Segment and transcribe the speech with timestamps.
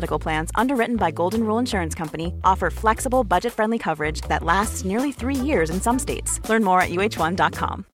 [0.00, 4.82] Medical Plans, underwritten by Golden Rule Insurance Company, offer flexible, budget friendly coverage that lasts
[4.82, 6.40] nearly three years in some states.
[6.48, 7.84] Learn more at uh1.com.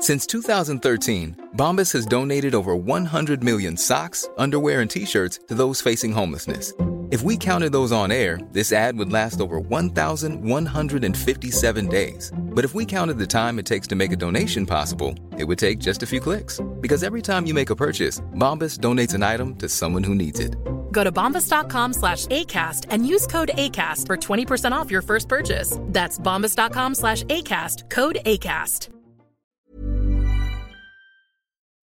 [0.00, 5.80] Since 2013, Bombas has donated over 100 million socks, underwear, and t shirts to those
[5.80, 6.72] facing homelessness.
[7.12, 12.32] If we counted those on air, this ad would last over 1,157 days.
[12.36, 15.60] But if we counted the time it takes to make a donation possible, it would
[15.60, 16.60] take just a few clicks.
[16.80, 20.40] Because every time you make a purchase, Bombas donates an item to someone who needs
[20.40, 20.56] it.
[20.96, 25.78] Go to bombas.com slash ACAST and use code ACAST for 20% off your first purchase.
[25.92, 28.88] That's bombas.com slash ACAST, code ACAST.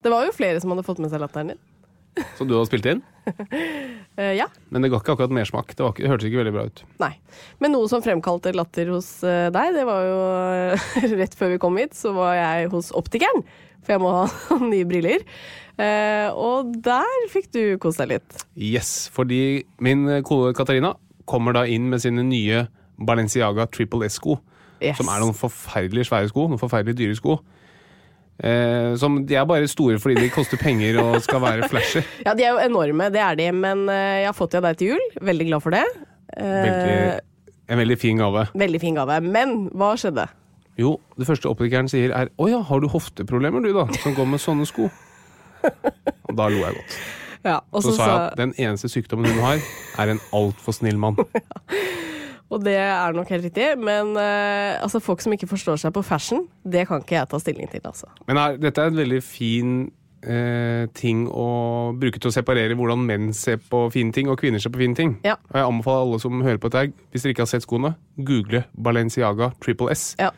[0.03, 1.61] Det var jo flere som hadde fått med seg latteren din.
[2.37, 2.99] Som du har spilt inn?
[3.29, 4.49] uh, ja.
[4.73, 5.75] Men det ga ikke akkurat mersmak.
[5.77, 6.83] Det, var det hørtes ikke veldig bra ut.
[6.99, 7.13] Nei.
[7.63, 10.17] Men noe som fremkalte latter hos uh, deg, det var jo
[11.21, 13.45] Rett før vi kom hit, så var jeg hos optikeren.
[13.83, 15.23] For jeg må ha nye briller.
[15.81, 18.43] Eh, og der fikk du kose deg litt.
[18.55, 20.93] Yes, fordi min kone Katarina
[21.25, 22.67] kommer da inn med sine nye
[23.01, 24.37] Balenciaga Triple S-sko.
[24.83, 24.97] Yes.
[24.99, 26.45] Som er noen forferdelig svære sko.
[26.51, 27.37] Noen forferdelig dyre sko.
[28.43, 32.01] Eh, som De er bare store fordi de koster penger og skal være flashy.
[32.25, 33.49] Ja, de er jo enorme, det er de.
[33.55, 35.05] Men eh, jeg har fått de av deg til jul.
[35.21, 35.83] Veldig glad for det.
[36.37, 37.21] Eh, Veldig,
[37.73, 38.47] en veldig fin gave.
[38.53, 39.19] veldig fin gave.
[39.25, 40.27] Men hva skjedde?
[40.81, 43.85] Jo, det første optikeren sier er 'Å ja, har du hofteproblemer du, da?
[44.01, 44.89] Som går med sånne sko?'
[46.29, 46.97] Og da lo jeg godt.
[47.43, 49.63] Ja, og Så så sa jeg at den eneste sykdommen hun har,
[49.99, 51.19] er en altfor snill mann.
[52.53, 56.03] Og det er nok helt riktig, men uh, altså, folk som ikke forstår seg på
[56.05, 58.09] fashion, det kan ikke jeg ta stilling til, altså.
[58.27, 59.71] Men her, dette er en veldig fin
[60.27, 61.47] uh, ting å
[61.97, 64.97] bruke til å separere hvordan menn ser på fine ting og kvinner ser på fine
[64.97, 65.17] ting.
[65.25, 65.39] Ja.
[65.49, 68.63] Og jeg anbefaler alle som hører på dette, hvis dere ikke har sett skoene, google
[68.77, 70.11] Balenciaga Triple S.
[70.21, 70.29] Ja.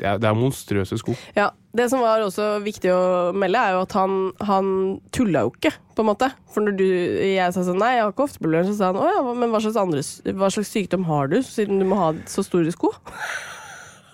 [0.00, 1.12] Det er, det er monstrøse sko.
[1.36, 3.02] Ja, Det som var også viktig å
[3.36, 4.70] melde, er jo at han, han
[5.14, 6.30] tulla jo ikke, på en måte.
[6.50, 6.86] For når du,
[7.30, 9.60] jeg sa sånn nei, jeg har ikke hofteproblemer, så sa han å ja, men hva
[9.62, 10.02] slags, andre,
[10.40, 12.94] hva slags sykdom har du, siden du må ha så store sko?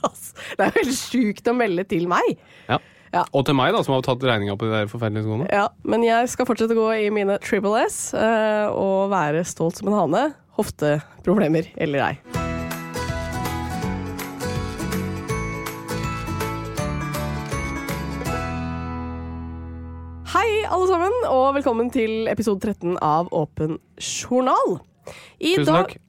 [0.07, 2.37] Altså, det er jo helt sjukt å melde til meg.
[2.69, 2.77] Ja.
[3.17, 3.25] Ja.
[3.35, 5.49] Og til meg, da, som har tatt regninga på de der forferdelige skoene.
[5.51, 9.81] Ja, Men jeg skal fortsette å gå i mine Triple S eh, og være stolt
[9.81, 10.27] som en hane.
[10.61, 12.56] Hofteproblemer eller ei.
[20.73, 24.79] Alle sammen, og velkommen til episode 13 av Åpen journal.
[25.39, 26.01] I Tusen dag- takk.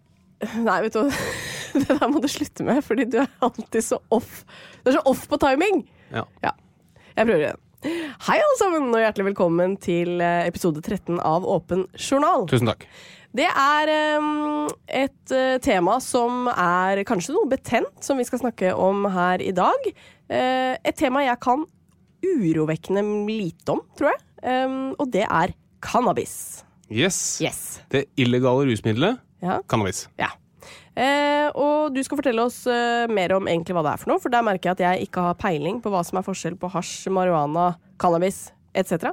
[0.64, 1.12] Nei, vet du hva.
[1.78, 4.44] Det der må du slutte med, fordi du er alltid så off.
[4.82, 5.84] Du er så off på timing.
[6.10, 6.24] Ja.
[6.42, 6.54] Ja,
[7.14, 7.62] jeg prøver igjen.
[8.26, 12.48] Hei alle sammen, og hjertelig velkommen til eh, episode 13 av Åpen journal.
[12.50, 12.88] Tusen takk.
[13.38, 18.72] Det er um, et uh, tema som er kanskje noe betent, som vi skal snakke
[18.74, 19.92] om her i dag.
[20.32, 21.68] Uh, et tema jeg kan
[22.26, 24.24] urovekkende lite om, tror jeg.
[24.44, 25.54] Um, og det er
[25.84, 26.64] cannabis.
[26.92, 27.40] Yes.
[27.44, 27.62] Yes.
[27.92, 29.60] Det illegale rusmiddelet Ja.
[29.70, 30.08] cannabis.
[30.20, 30.30] Ja.
[30.98, 34.22] Eh, og du skal fortelle oss eh, mer om egentlig hva det er for noe,
[34.24, 36.72] for der merker jeg at jeg ikke har peiling på hva som er forskjell på
[36.74, 39.12] hasj, marihuana, cannabis etc.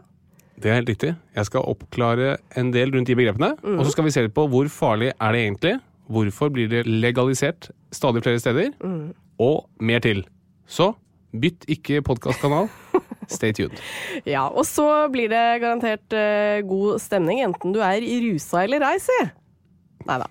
[0.56, 1.10] Det er helt riktig.
[1.34, 3.52] Jeg skal oppklare en del rundt de begrepene.
[3.60, 3.76] Mm.
[3.76, 5.74] Og så skal vi se litt på hvor farlig er det egentlig.
[6.08, 8.72] Hvorfor blir det legalisert stadig flere steder?
[8.80, 9.12] Mm.
[9.44, 10.22] Og mer til.
[10.64, 10.92] Så
[11.36, 12.70] bytt ikke podkastkanal.
[13.32, 13.80] Stay tuned.
[14.28, 18.96] Ja, og så blir det garantert uh, god stemning, enten du er rusa eller ei,
[19.02, 19.20] si.
[20.04, 20.30] Nei da.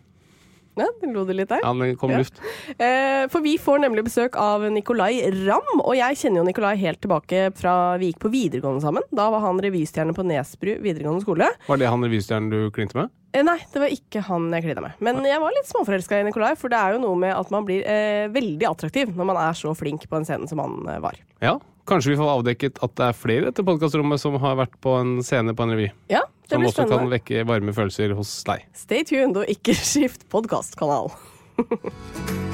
[0.73, 1.61] Ja, det lo du litt der.
[1.61, 2.17] Ja, det kom Ja.
[2.17, 2.39] luft.
[2.81, 6.99] Eh, for vi får nemlig besøk av Nicolay Ramm, og jeg kjenner jo Nicolay helt
[6.99, 9.05] tilbake fra vi gikk på videregående sammen.
[9.13, 11.51] Da var han revystjerne på Nesbru videregående skole.
[11.67, 13.13] Var det han revystjernen du klinte med?
[13.33, 14.97] Eh, nei, det var ikke han jeg klina med.
[14.99, 17.65] Men jeg var litt småforelska i Nicolay, for det er jo noe med at man
[17.69, 21.21] blir eh, veldig attraktiv når man er så flink på en scene som han var.
[21.41, 21.59] Ja.
[21.89, 24.93] Kanskje vi får avdekket at det er flere i dette podkastrommet som har vært på
[25.01, 25.89] en scene på en revy.
[26.11, 27.15] Ja, det Som blir også kan spennende.
[27.17, 28.63] vekke varme følelser hos deg.
[28.77, 31.11] Stay tuned og ikke skift podkastkanal.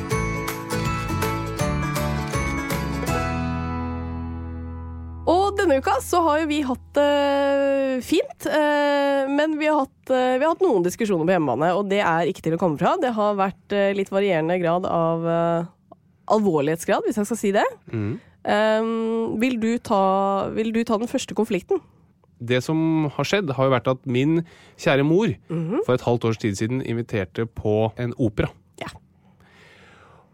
[5.29, 10.09] Og denne uka så har jo vi hatt det fint, eh, men vi har, hatt,
[10.09, 12.79] eh, vi har hatt noen diskusjoner på hjemmebane, og det er ikke til å komme
[12.81, 12.95] fra.
[13.01, 15.67] Det har vært eh, litt varierende grad av eh,
[16.33, 17.67] alvorlighetsgrad, hvis jeg skal si det.
[17.93, 21.81] Um, vil, du ta, vil du ta den første konflikten?
[22.39, 24.45] Det som har skjedd, har jo vært at min
[24.79, 25.81] kjære mor Mhm.
[25.85, 28.47] for et halvt års tid siden inviterte på en opera.
[28.79, 28.87] Ja.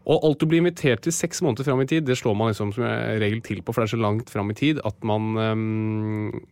[0.05, 2.71] Og alt du blir invitert til seks måneder fram i tid, det slår man liksom
[2.75, 6.45] som regel til på, for det er så langt fram i tid at man um,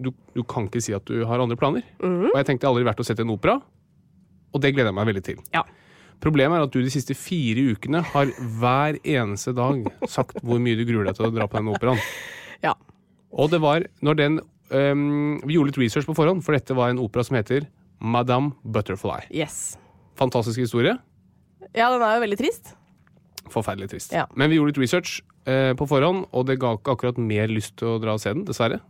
[0.00, 1.82] du, du kan ikke si at du har andre planer.
[2.00, 2.30] Mhm.
[2.32, 3.60] Og jeg tenkte jeg aldri vært og sett en opera,
[4.54, 5.36] og det gleder jeg meg veldig til.
[5.52, 5.62] Ja.
[6.24, 8.30] Problemet er at du de siste fire ukene har
[8.60, 12.00] hver eneste dag sagt hvor mye du gruer deg til å dra på den operaen.
[12.64, 12.72] Ja.
[13.34, 14.38] Og det var når den
[14.72, 17.66] um, Vi gjorde litt research på forhånd, for dette var en opera som heter
[18.00, 19.26] Madame Butterfly.
[19.34, 19.76] Yes.
[20.16, 20.96] Fantastisk historie.
[21.74, 22.72] Ja, den er jo veldig trist.
[23.52, 24.16] Forferdelig trist.
[24.16, 24.24] Ja.
[24.32, 27.76] Men vi gjorde litt research uh, på forhånd, og det ga ikke akkurat mer lyst
[27.82, 28.80] til å dra og se den, dessverre.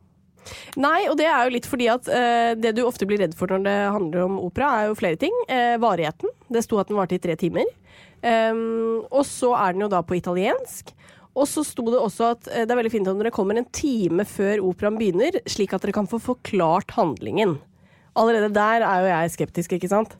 [0.80, 3.52] Nei, og det er jo litt fordi at eh, det du ofte blir redd for
[3.52, 5.34] når det handler om opera, er jo flere ting.
[5.48, 6.32] Eh, varigheten.
[6.52, 7.68] Det sto at den varte i tre timer.
[8.24, 10.94] Um, og så er den jo da på italiensk.
[11.34, 13.68] Og så sto det også at eh, det er veldig fint om dere kommer en
[13.74, 17.58] time før operaen begynner, slik at dere kan få forklart handlingen.
[18.14, 20.14] Allerede der er jo jeg skeptisk, ikke sant?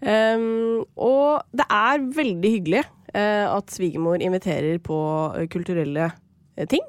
[0.00, 2.82] Um, og det er veldig hyggelig
[3.16, 4.98] eh, at svigermor inviterer på
[5.36, 6.10] eh, kulturelle
[6.56, 6.84] eh, ting.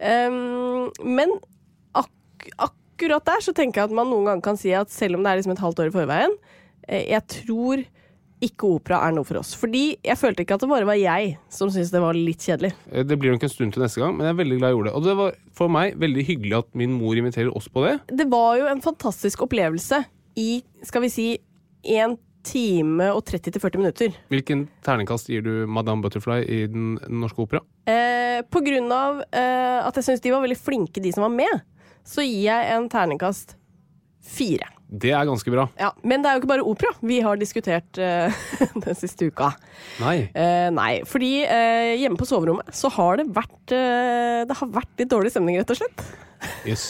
[0.00, 1.32] Um, men
[2.58, 5.24] ak akkurat der så tenker jeg at man noen ganger kan si at selv om
[5.24, 6.34] det er liksom et halvt år i forveien,
[6.86, 7.82] eh, jeg tror
[8.44, 9.54] ikke opera er noe for oss.
[9.58, 12.70] Fordi jeg følte ikke at det bare var jeg som syntes det var litt kjedelig.
[12.92, 14.76] Eh, Det blir nok en stund til neste gang, men jeg er veldig glad jeg
[14.78, 14.94] gjorde det.
[14.94, 17.96] Og det var for meg veldig hyggelig at min mor inviterer oss på det.
[18.14, 20.04] Det var jo en fantastisk opplevelse
[20.38, 21.28] i, skal vi si,
[21.98, 22.14] en
[22.44, 24.14] time og 30-40 minutter.
[24.30, 27.64] Hvilken terningkast gir du Madame Butterfly i Den norske opera?
[27.88, 31.32] Eh, på grunn av eh, at jeg syns de var veldig flinke, de som var
[31.32, 31.64] med,
[32.04, 33.56] så gir jeg en terningkast
[34.24, 34.70] fire.
[34.94, 35.64] Det er ganske bra.
[35.80, 38.30] Ja, Men det er jo ikke bare opera vi har diskutert uh,
[38.84, 39.48] den siste uka.
[40.02, 40.28] Nei.
[40.36, 45.10] Uh, nei, fordi uh, hjemme på soverommet så har det vært Det har vært litt
[45.10, 46.04] dårlig stemning, rett og slett.
[46.68, 46.86] Jøss.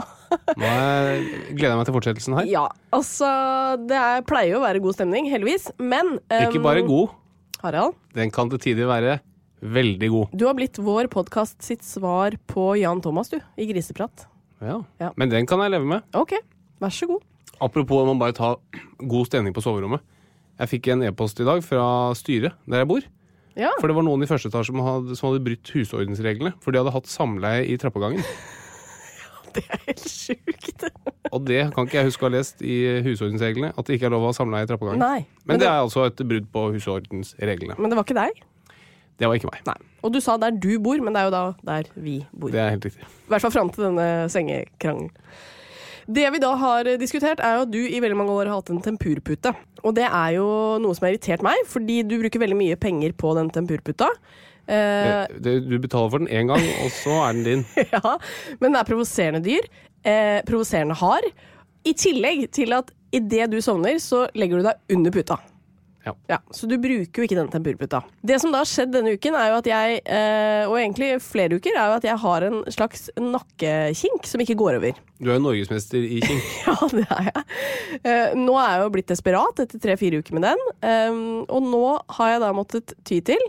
[0.58, 1.22] Nå er-
[1.54, 2.48] gleder jeg meg til fortsettelsen her.
[2.50, 3.28] Ja, altså
[3.86, 5.70] Det er, pleier jo å være god stemning, heldigvis.
[5.78, 7.14] Men um, Ikke bare god,
[7.62, 9.20] Harald, den kan til tider være
[9.62, 10.34] veldig god.
[10.38, 14.26] du har blitt vår podkast sitt svar på Jan Thomas, du, i Griseprat.
[14.64, 14.80] Ja.
[15.00, 15.10] Ja.
[15.16, 16.06] Men den kan jeg leve med.
[16.18, 16.34] OK,
[16.82, 17.22] vær så god.
[17.60, 18.58] Apropos om man bare tar
[18.98, 20.02] god stemning på soverommet.
[20.58, 21.86] Jeg fikk en e-post i dag fra
[22.18, 23.06] styret der jeg bor.
[23.58, 26.52] Ja, For det var noen i første etasje som hadde, som hadde brutt husordensreglene.
[26.62, 28.22] For de hadde hatt samleie i trappegangen.
[29.56, 30.84] det er helt sjukt.
[31.34, 32.76] Og det kan ikke jeg huske å ha lest i
[33.06, 33.72] husordensreglene.
[33.74, 35.02] At det ikke er lov å ha samleie i trappegangen.
[35.02, 35.26] Nei.
[35.50, 37.74] Men det er altså et brudd på husordensreglene.
[37.78, 38.44] men det var ikke deg.
[39.18, 39.64] Det var ikke meg.
[39.66, 39.78] Nei.
[40.08, 42.48] Og du sa der du bor, men det er jo da der vi bor.
[42.54, 43.04] Det er helt riktig.
[43.04, 45.12] I hvert fall fram til denne sengekrangelen.
[46.08, 48.70] Det vi da har diskutert, er jo at du i veldig mange år har hatt
[48.72, 49.52] en tempurpute.
[49.84, 50.46] Og det er jo
[50.80, 54.08] noe som har irritert meg, fordi du bruker veldig mye penger på den tempurputa.
[54.64, 57.66] Eh, Det, det, du betaler for den én gang, og så er den din.
[57.92, 58.14] ja,
[58.62, 59.68] men det er provoserende dyr.
[60.08, 61.28] Eh, provoserende hard.
[61.84, 65.36] I tillegg til at idet du sovner, så legger du deg under puta.
[66.30, 66.38] Ja.
[66.54, 68.00] Så du bruker jo ikke den tempurputa.
[68.24, 71.58] Det som da har skjedd denne uken, er jo at jeg, eh, og egentlig flere
[71.58, 74.98] uker, er jo at jeg har en slags nakkekink som ikke går over.
[75.18, 76.50] Du er jo norgesmester i kink.
[76.68, 77.44] Ja, det er jeg.
[78.02, 80.66] Eh, nå er jeg jo blitt desperat etter tre-fire uker med den.
[80.84, 81.84] Um, og nå
[82.18, 83.40] har jeg da måttet ty til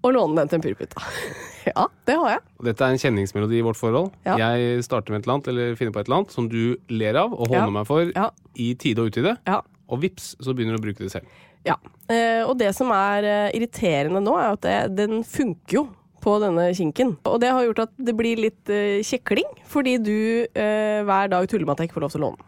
[0.00, 1.02] å låne den tempurputa.
[1.68, 2.42] ja, det har jeg.
[2.60, 4.14] Og Dette er en kjenningsmelodi i vårt forhold.
[4.24, 4.38] Ja.
[4.40, 7.18] Jeg starter med et eller annet, eller finner på et eller annet som du ler
[7.20, 7.60] av og Ja.
[7.66, 8.30] håner meg for Ja.
[8.56, 9.36] i tide og utide.
[9.46, 9.60] Ja.
[9.90, 11.26] Og vips, så begynner du å bruke det selv.
[11.66, 11.76] Ja.
[12.10, 15.86] Eh, og det som er eh, irriterende nå, er at det, den funker jo
[16.20, 17.14] på denne kinken.
[17.28, 21.48] Og det har gjort at det blir litt eh, kjekling, fordi du eh, hver dag
[21.48, 22.46] tuller med at jeg ikke får lov til å låne.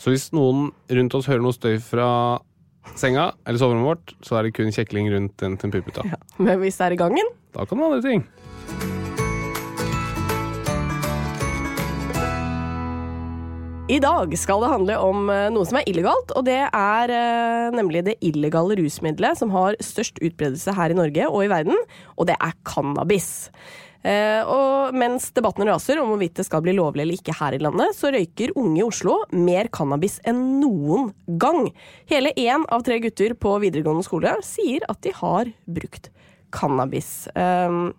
[0.00, 2.08] Så hvis noen rundt oss hører noe støy fra
[2.98, 6.04] senga eller soverommet vårt, så er det kun kjekling rundt den tempurputa.
[6.42, 8.93] Men hvis det er i gangen Da kan det være andre ting.
[13.84, 17.74] I dag skal det handle om eh, noe som er illegalt, og det er eh,
[17.76, 21.76] nemlig det illegale rusmiddelet som har størst utbredelse her i Norge og i verden,
[22.16, 23.50] og det er cannabis.
[24.00, 27.60] Eh, og mens debatten raser om hvorvidt det skal bli lovlig eller ikke her i
[27.60, 31.68] landet, så røyker unge i Oslo mer cannabis enn noen gang.
[32.08, 36.08] Hele én av tre gutter på videregående skole sier at de har brukt
[36.56, 37.28] cannabis.
[37.36, 37.92] Um,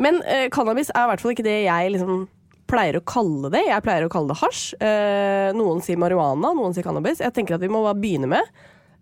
[0.00, 2.24] men cannabis er i hvert fall ikke det jeg liksom
[2.70, 3.64] pleier å kalle det.
[3.66, 4.62] Jeg pleier å kalle det hasj.
[4.78, 7.22] Eh, noen sier marihuana, noen sier cannabis.
[7.22, 8.46] Jeg tenker at vi må bare begynne med,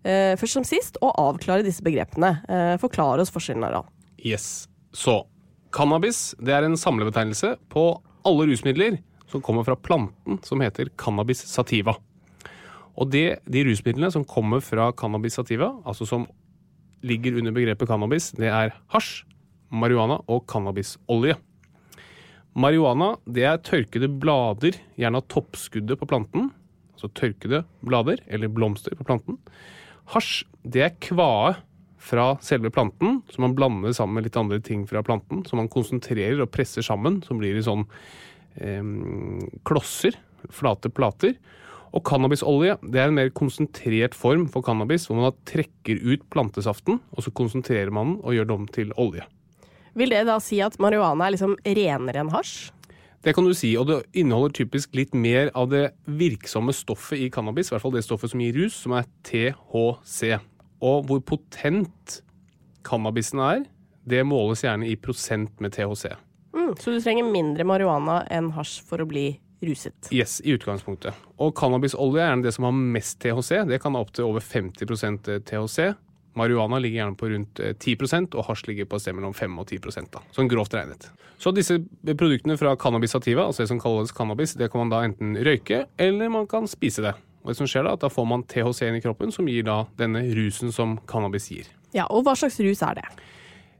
[0.03, 2.41] eh, først som sist, å avklare disse begrepene.
[2.49, 3.85] Eh, forklare oss forskjellen, Harald.
[4.17, 4.67] Yes.
[4.93, 5.25] Så
[5.71, 8.99] cannabis det er en samlebetegnelse på alle rusmidler
[9.29, 11.95] som kommer fra planten som heter cannabis sativa.
[12.97, 16.27] Og det, de rusmidlene som kommer fra cannabis sativa, altså som
[17.05, 19.23] ligger under begrepet cannabis, det er hasj,
[19.71, 21.37] marihuana og cannabisolje.
[22.59, 26.49] Marihuana det er tørkede blader, gjerne av toppskuddet på planten.
[26.97, 29.37] Altså tørkede blader eller blomster på planten.
[30.11, 31.53] Hasj det er kvae
[31.99, 35.45] fra selve planten, som man blander sammen med litt andre ting fra planten.
[35.47, 37.85] Som man konsentrerer og presser sammen, som blir i sånn
[38.59, 38.83] eh,
[39.67, 40.19] klosser,
[40.51, 41.37] flate plater.
[41.95, 46.27] Og cannabisolje det er en mer konsentrert form for cannabis, hvor man da trekker ut
[46.33, 49.25] plantesaften, og så konsentrerer man den og gjør det om til olje.
[49.97, 52.69] Vil det da si at marihuana er liksom renere enn hasj?
[53.23, 57.27] Det kan du si, og det inneholder typisk litt mer av det virksomme stoffet i
[57.33, 60.37] cannabis, i hvert fall det stoffet som gir rus, som er THC.
[60.79, 62.21] Og hvor potent
[62.87, 63.65] cannabisen er,
[64.09, 66.13] det måles gjerne i prosent med THC.
[66.55, 69.33] Mm, så du trenger mindre marihuana enn hasj for å bli
[69.67, 70.09] ruset?
[70.15, 71.17] Yes, i utgangspunktet.
[71.43, 73.65] Og cannabisolje er gjerne det som har mest THC.
[73.67, 75.91] Det kan ha opptil over 50% THC.
[76.37, 79.71] Marihuana ligger gjerne på rundt 10% og hasj ligger på et sted mellom 5 og
[79.71, 81.09] 10 da, sånn grovt regnet.
[81.39, 85.01] Så disse produktene fra cannabis sativa, altså det som kalles cannabis, det kan man da
[85.07, 87.15] enten røyke, eller man kan spise det.
[87.43, 89.63] Og det som skjer Da at da får man THC inn i kroppen, som gir
[89.63, 91.69] da denne rusen som cannabis gir.
[91.95, 93.07] Ja, Og hva slags rus er det?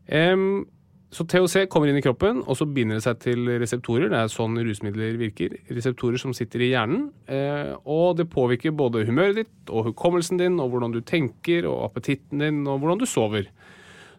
[0.10, 0.65] Um,
[1.10, 4.12] så THC kommer inn i kroppen, og så binder det seg til reseptorer.
[4.12, 5.56] Det er sånn rusmidler virker.
[5.74, 7.08] Reseptorer som sitter i hjernen.
[7.25, 11.88] Eh, og det påvirker både humøret ditt og hukommelsen din, og hvordan du tenker, og
[11.88, 13.50] appetitten din, og hvordan du sover.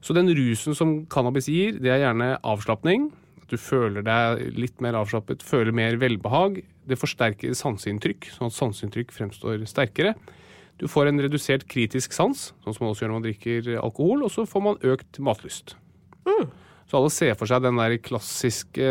[0.02, 3.12] Så den rusen som cannabis gir, det er gjerne avslapning.
[3.50, 6.58] Du føler deg litt mer avslappet, føler mer velbehag.
[6.90, 10.16] Det forsterker sanseinntrykk, sånn at sanseinntrykk fremstår sterkere.
[10.82, 14.24] Du får en redusert kritisk sans, sånn som man også gjør når man drikker alkohol,
[14.26, 15.76] og så får man økt matlyst.
[16.26, 16.50] Mm.
[16.90, 18.86] Så alle ser for seg den der klassiske,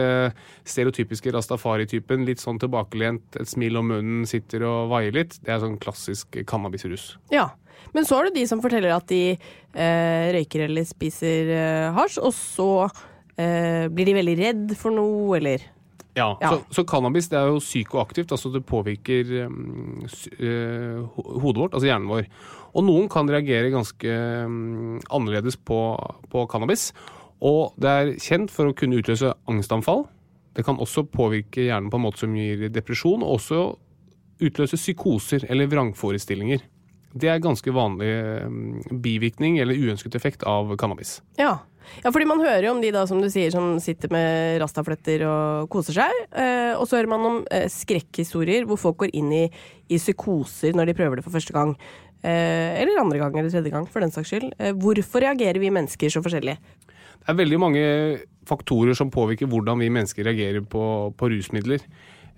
[0.63, 2.24] stereotypiske rastafari-typen.
[2.27, 5.36] Litt sånn tilbakelent, et smil om munnen, sitter og vaier litt.
[5.44, 7.18] Det er sånn klassisk cannabisrus.
[7.34, 7.50] Ja.
[7.96, 12.20] Men så er det de som forteller at de eh, røyker eller spiser eh, hasj,
[12.24, 12.70] og så
[13.39, 15.68] eh, blir de veldig redd for noe, eller
[16.18, 16.50] ja, ja.
[16.51, 20.01] Så, så, cannabis det er jo psykoaktivt, altså det påvirker um,
[21.13, 22.25] hodet vårt, altså hjernen vår.
[22.75, 25.77] Og noen kan reagere ganske um, annerledes på,
[26.34, 26.89] på cannabis.
[27.46, 30.05] Og det er kjent for å kunne utløse angstanfall.
[30.58, 33.62] Det kan også påvirke hjernen på en måte som gir depresjon, og også
[34.43, 36.63] utløse psykoser eller vrangforestillinger.
[37.10, 38.10] Det er ganske vanlig
[38.46, 41.17] mm, bivirkning eller uønsket effekt av cannabis.
[41.39, 41.55] Ja.
[42.03, 45.25] ja, fordi man hører jo om de da, som du sier, som sitter med rastafletter
[45.25, 46.22] og koser seg.
[46.29, 49.46] Eh, og så hører man om eh, skrekkhistorier hvor folk går inn i,
[49.89, 51.74] i, psykoser når de prøver det for første gang.
[52.22, 54.53] Eh, eller andre gang eller tredje gang, for den saks skyld.
[54.60, 56.60] Eh, hvorfor reagerer vi mennesker så forskjellig?
[57.19, 57.83] Det er veldig mange
[58.49, 60.83] faktorer som påvirker hvordan vi mennesker reagerer på,
[61.17, 61.83] på rusmidler.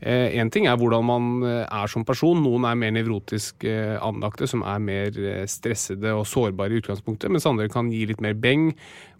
[0.01, 2.39] Én eh, ting er hvordan man eh, er som person.
[2.41, 7.45] Noen er mer nevrotisk eh, anlagte, som er mer stressede og sårbare i utgangspunktet, mens
[7.45, 8.71] andre kan gi litt mer beng.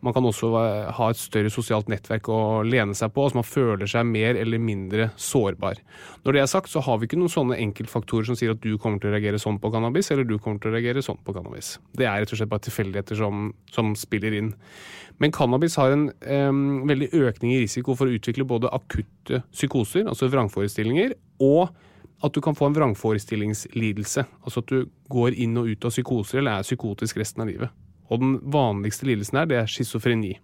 [0.02, 0.50] Man kan også
[0.98, 4.62] ha et større sosialt nettverk å lene seg på, så man føler seg mer eller
[4.62, 5.82] mindre sårbar.
[6.26, 8.74] Når det er sagt, så har vi ikke noen sånne enkeltfaktorer som sier at du
[8.82, 11.36] kommer til å reagere sånn på cannabis, eller du kommer til å reagere sånn på
[11.38, 11.76] cannabis.
[11.98, 14.52] Det er rett og slett bare tilfeldigheter som, som spiller inn.
[15.22, 20.08] Men cannabis har en um, veldig økning i risiko for å utvikle både akutte psykoser,
[20.10, 21.14] altså vrangforestillinger,
[21.46, 21.70] og
[22.26, 24.26] at du kan få en vrangforestillingslidelse.
[24.46, 27.74] Altså at du går inn og ut av psykoser eller er psykotisk resten av livet.
[28.12, 30.36] Og den vanligste lidelsen her, det er schizofreni.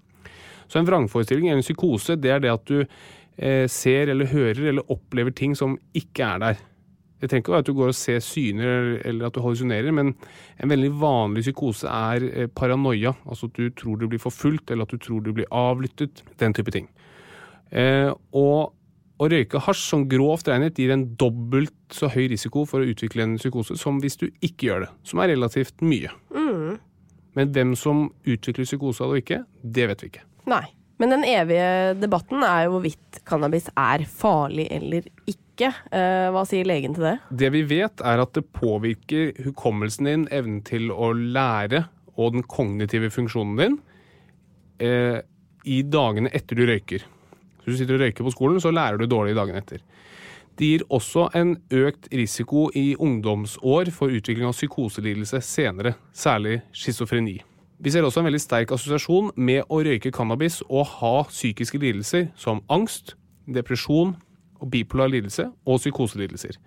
[0.67, 4.71] Så en vrangforestilling eller en psykose, det er det at du eh, ser eller hører
[4.71, 6.65] eller opplever ting som ikke er der.
[7.17, 10.13] Det trenger ikke være at du går og ser syner eller at du hallusinerer, men
[10.62, 13.15] en veldig vanlig psykose er eh, paranoia.
[13.25, 16.21] Altså at du tror du blir forfulgt, eller at du tror du blir avlyttet.
[16.38, 16.91] Den type ting.
[17.71, 18.74] Eh, og
[19.17, 23.25] å røyke hasj som grovt regnet gir en dobbelt så høy risiko for å utvikle
[23.25, 26.12] en psykose som hvis du ikke gjør det, som er relativt mye.
[26.36, 26.77] Mm.
[27.38, 30.25] Men hvem som utvikler psykose og ikke, det vet vi ikke.
[30.50, 30.65] Nei.
[30.98, 35.70] Men den evige debatten er jo hvorvidt cannabis er farlig eller ikke.
[35.94, 37.17] Eh, hva sier legen til det?
[37.44, 41.84] Det vi vet, er at det påvirker hukommelsen din, evnen til å lære
[42.17, 43.77] og den kognitive funksjonen din
[44.82, 45.22] eh,
[45.70, 47.06] i dagene etter du røyker.
[47.62, 49.84] Hvis du sitter og røyker på skolen, så lærer du dårlig dagene etter.
[50.57, 57.35] Det gir også en økt risiko i ungdomsår for utvikling av psykoselidelse senere, særlig schizofreni.
[57.77, 62.31] Vi ser også en veldig sterk assosiasjon med å røyke cannabis og ha psykiske lidelser
[62.41, 63.13] som angst,
[63.45, 64.15] depresjon
[64.57, 66.57] og bipolar lidelse og psykoselidelser.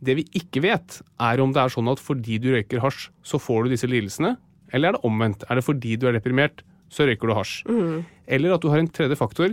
[0.00, 3.36] Det vi ikke vet, er om det er sånn at fordi du røyker hasj, så
[3.40, 4.38] får du disse lidelsene,
[4.72, 5.44] eller er det omvendt?
[5.50, 7.60] Er det fordi du er deprimert, så røyker du hasj?
[7.68, 8.00] Mm.
[8.24, 9.52] Eller at du har en tredje faktor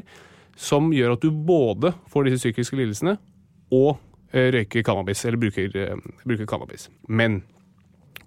[0.55, 3.17] som gjør at du både får disse psykiske lidelsene
[3.71, 3.97] og
[4.31, 6.89] røyker røyke cannabis, eller bruker, eh, bruker cannabis.
[7.07, 7.41] Men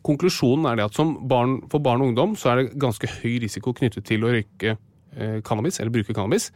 [0.04, 3.72] konklusjonen er det at barn, for barn og ungdom så er det ganske høy risiko
[3.72, 4.76] knyttet til å røyke
[5.16, 6.50] eh, cannabis, eller bruke cannabis.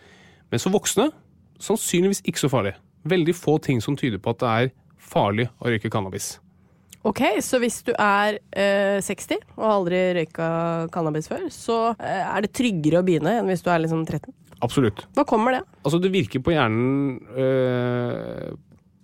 [0.50, 1.10] Men for voksne
[1.58, 2.74] sannsynligvis ikke så farlig.
[3.08, 6.36] Veldig få ting som tyder på at det er farlig å røyke cannabis.
[7.06, 10.48] Ok, så hvis du er eh, 60 og aldri røyka
[10.92, 14.34] cannabis før, så eh, er det tryggere å begynne enn hvis du er liksom 13?
[14.66, 15.04] Absolutt.
[15.14, 15.62] Hva kommer det?
[15.86, 18.56] Altså Det virker på hjernen øh,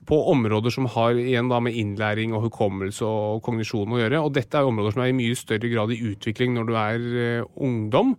[0.08, 4.20] på områder som har igjen da med innlæring og hukommelse og kognisjon å gjøre.
[4.20, 7.06] Og dette er områder som er i mye større grad i utvikling når du er
[7.24, 8.14] øh, ungdom.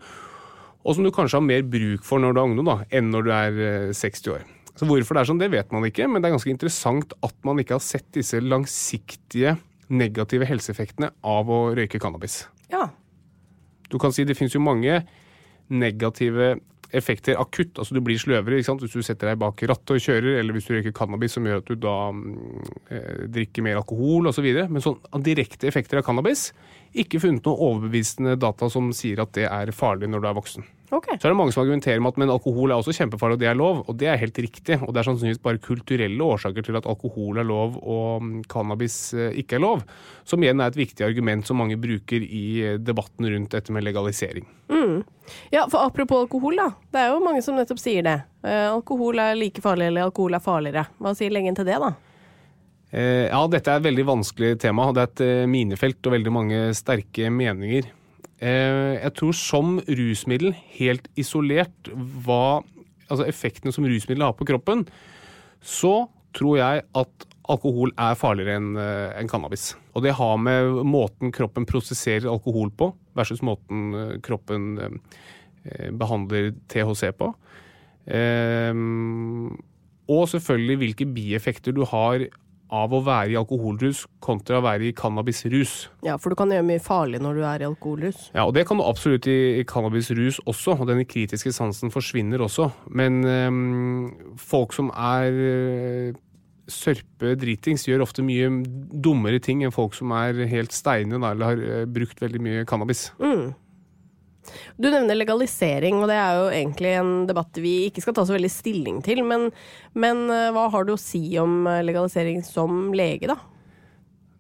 [0.86, 3.26] Og som du kanskje har mer bruk for når du er ungdom da, enn når
[3.26, 4.46] du er øh, 60 år.
[4.76, 7.36] Så Hvorfor det er sånn, det vet man ikke, men det er ganske interessant at
[7.48, 9.56] man ikke har sett disse langsiktige
[9.88, 12.42] negative helseeffektene av å røyke cannabis.
[12.74, 12.90] Ja.
[13.88, 15.04] Du kan si det finnes jo mange
[15.72, 16.56] negative
[16.92, 17.78] effekter akutt.
[17.80, 20.76] Altså du blir sløvere hvis du setter deg bak rattet og kjører, eller hvis du
[20.76, 21.98] røyker cannabis som gjør at du da
[22.94, 24.48] eh, drikker mer alkohol osv.
[24.70, 26.50] Men sånn direkte effekter av cannabis
[26.96, 30.68] ikke funnet noen overbevisende data som sier at det er farlig når du er voksen.
[30.96, 31.10] Ok.
[31.20, 33.50] Så er det mange som argumenterer med at men alkohol er også kjempefarlig, og det
[33.50, 33.82] er lov.
[33.90, 34.78] Og det er helt riktig.
[34.80, 38.98] Og det er sannsynligvis bare kulturelle årsaker til at alkohol er lov og mm, cannabis
[39.18, 39.84] eh, ikke er lov.
[40.28, 43.84] Som igjen er et viktig argument som mange bruker i eh, debatten rundt dette med
[43.84, 44.48] legalisering.
[45.52, 46.70] Ja, for apropos alkohol, da.
[46.94, 48.18] Det er jo mange som nettopp sier det.
[48.46, 50.88] Eh, alkohol er like farlig, eller alkohol er farligere.
[51.02, 51.92] Hva sier legen til det, da?
[52.96, 54.88] Eh, ja, dette er et veldig vanskelig tema.
[54.96, 57.92] Det er et minefelt og veldig mange sterke meninger.
[58.44, 61.92] Eh, jeg tror som rusmiddel, helt isolert,
[62.26, 62.64] hva
[63.06, 64.84] altså effektene som rusmiddel har på kroppen,
[65.62, 69.76] så tror jeg at alkohol er farligere enn en cannabis.
[69.96, 76.52] Og det har med måten kroppen prosesserer alkohol på, versus måten eh, kroppen eh, behandler
[76.72, 77.32] THC på.
[78.06, 78.74] Eh,
[80.06, 82.28] og selvfølgelig hvilke bieffekter du har
[82.74, 85.76] av å være i alkoholrus kontra å være i cannabisrus.
[86.06, 88.30] Ja, for du kan gjøre mye farlig når du er i alkoholrus.
[88.34, 92.42] Ja, og det kan du absolutt i, i cannabisrus også, og den kritiske sansen forsvinner
[92.46, 92.70] også.
[92.90, 96.16] Men øhm, folk som er øh,
[96.72, 98.50] sørpe dritings, gjør ofte mye
[99.06, 103.10] dummere ting enn folk som er helt steine eller har øh, brukt veldig mye cannabis.
[104.78, 108.36] Du nevner legalisering, og det er jo egentlig en debatt vi ikke skal ta så
[108.36, 109.24] veldig stilling til.
[109.28, 109.50] Men,
[109.98, 113.40] men eh, hva har du å si om eh, legalisering som lege, da?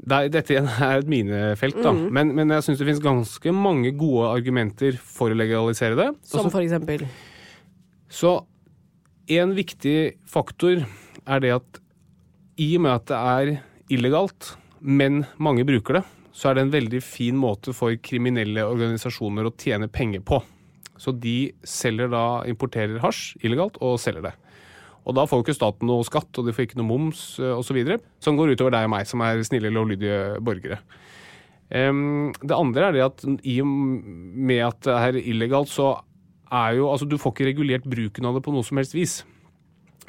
[0.06, 1.94] Det dette igjen er et minefelt, da.
[1.94, 6.12] Men, men jeg syns det finnes ganske mange gode argumenter for å legalisere det.
[6.28, 7.08] Som Altså, for eksempel
[8.14, 8.36] Så
[9.36, 9.98] en viktig
[10.30, 10.84] faktor
[11.26, 11.82] er det at
[12.62, 13.56] i og med at det er
[13.92, 16.04] illegalt, men mange bruker det,
[16.36, 20.42] så er det en veldig fin måte for kriminelle organisasjoner å tjene penger på.
[21.00, 24.34] Så de selger da, importerer hasj illegalt og selger det.
[25.06, 27.78] Og da får jo ikke staten noe skatt, og de får ikke noe moms osv.,
[28.24, 30.80] som går utover deg og meg, som er snille, lovlydige borgere.
[31.70, 35.94] Det andre er det at i og med at det er illegalt, så
[36.52, 39.22] er jo Altså, du får ikke regulert bruken av det på noe som helst vis.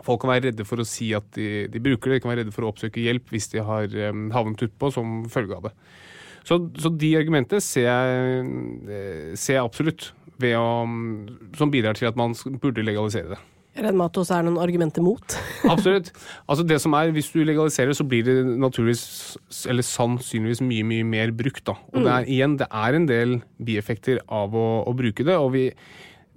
[0.04, 2.44] Folk kan være redde for å si at de, de bruker det, de kan være
[2.44, 3.88] redde for å oppsøke hjelp hvis de har
[4.34, 5.74] havnet utpå som følge av det.
[6.46, 8.46] Så, så de argumentene ser jeg,
[8.86, 10.64] eh, ser jeg absolutt ved å,
[11.56, 13.42] som bidrar til at man burde legalisere det.
[13.76, 15.34] Redd med at det også er noen argumenter mot.
[15.72, 16.08] Absolutt.
[16.48, 19.36] Altså det som er, Hvis du legaliserer, så blir det naturligvis,
[19.68, 21.66] eller sannsynligvis mye mye mer brukt.
[21.66, 21.74] da.
[21.92, 25.36] Og det er, igjen, det er en del bieffekter av å, å bruke det.
[25.36, 25.66] og vi,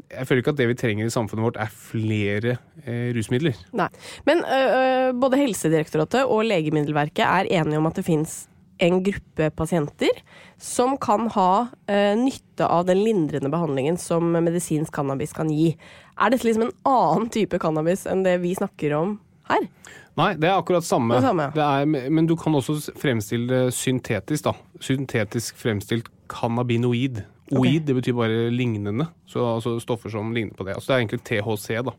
[0.10, 3.56] jeg føler ikke at det vi trenger i samfunnet vårt, er flere eh, rusmidler.
[3.72, 3.88] Nei.
[4.28, 4.84] Men ø, ø,
[5.24, 8.41] både Helsedirektoratet og Legemiddelverket er enige om at det fins
[8.79, 10.21] en gruppe pasienter
[10.57, 15.73] som kan ha ø, nytte av den lindrende behandlingen som medisinsk cannabis kan gi.
[16.19, 19.17] Er dette liksom en annen type cannabis enn det vi snakker om
[19.49, 19.67] her?
[20.19, 21.15] Nei, det er akkurat samme.
[21.15, 21.49] Det samme.
[21.55, 24.49] Det er, men du kan også fremstille det syntetisk.
[24.49, 24.55] da.
[24.83, 27.21] Syntetisk fremstilt cannabinoid.
[27.55, 29.07] Oid, det betyr bare lignende.
[29.29, 30.75] Så altså stoffer som ligner på det.
[30.75, 31.95] Altså det er egentlig THC, da.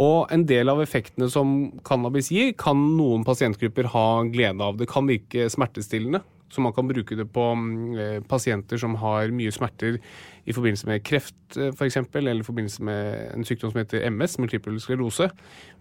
[0.00, 4.78] Og en del av effektene som cannabis gir, kan noen pasientgrupper ha glede av.
[4.80, 9.32] Det kan virke smertestillende, så man kan bruke det på mm, eh, pasienter som har
[9.32, 9.98] mye smerter
[10.44, 14.80] i forbindelse med kreft f.eks., eller i forbindelse med en sykdom som heter MS, multiple
[14.80, 15.28] sklerose.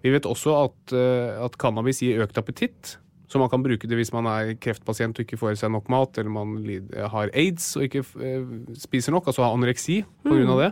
[0.03, 2.97] Vi vet også at, eh, at cannabis gir økt appetitt.
[3.31, 5.87] Så man kan bruke det hvis man er kreftpasient og ikke får i seg nok
[5.91, 6.57] mat, eller man
[7.13, 10.35] har aids og ikke eh, spiser nok, altså har anoreksi pga.
[10.35, 10.57] Mm.
[10.59, 10.71] det.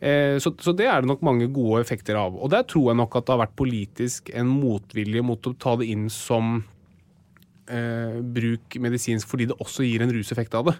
[0.00, 2.36] Eh, Så, så det er det nok mange gode effekter av.
[2.36, 5.76] Og der tror jeg nok at det har vært politisk en motvilje mot å ta
[5.80, 6.64] det inn som
[7.68, 10.76] eh, bruk medisinsk fordi det også gir en ruseffekt av det.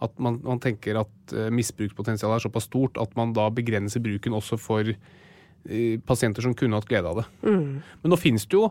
[0.00, 4.36] At man, man tenker at eh, misbrukspotensialet er såpass stort at man da begrenser bruken
[4.38, 7.26] også for eh, pasienter som kunne hatt glede av det.
[7.42, 8.68] Men nå finnes det jo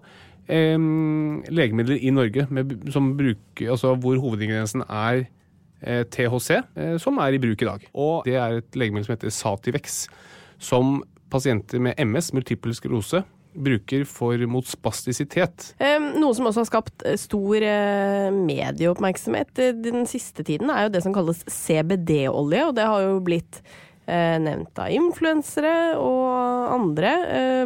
[0.47, 0.79] eh,
[1.51, 5.25] legemidler i Norge med, som bruker, altså hvor hovedingrediensen er
[5.83, 7.87] THC, eh, som er i bruk i dag.
[7.93, 10.05] Og det er et legemiddel som heter Sativex,
[10.59, 13.23] som pasienter med MS, multiple sklerose,
[13.57, 15.71] bruker for mot spastisitet.
[15.81, 17.67] Noe som også har skapt eh, stor
[18.37, 23.61] medieoppmerksomhet den siste tiden, er jo det som kalles CBD-olje, og det har jo blitt
[24.07, 27.09] nevnt av influensere og andre.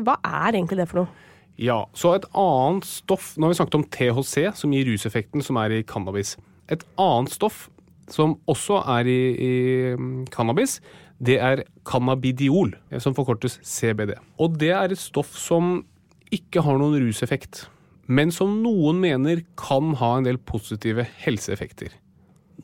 [0.01, 1.27] hva er egentlig det for noe?
[1.61, 5.59] Ja, så et annet stoff Nå har vi snakket om THC, som gir ruseffekten som
[5.61, 6.33] er i cannabis.
[6.73, 7.67] Et annet stoff
[8.09, 9.53] som også er i, i
[9.97, 10.79] mm, cannabis,
[11.21, 14.15] det er cannabidiol, som forkortes CBD.
[14.41, 15.83] Og det er et stoff som
[16.33, 17.65] ikke har noen ruseffekt,
[18.11, 21.93] men som noen mener kan ha en del positive helseeffekter.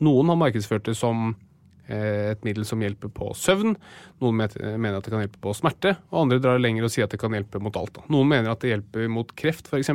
[0.04, 1.30] Noen har markedsført det som
[1.86, 3.76] eh, et middel som hjelper på søvn.
[4.22, 7.14] Noen mener at det kan hjelpe på smerte, og andre drar lenger og sier at
[7.14, 8.02] det kan hjelpe mot alt.
[8.12, 9.94] Noen mener at det hjelper mot kreft, f.eks.,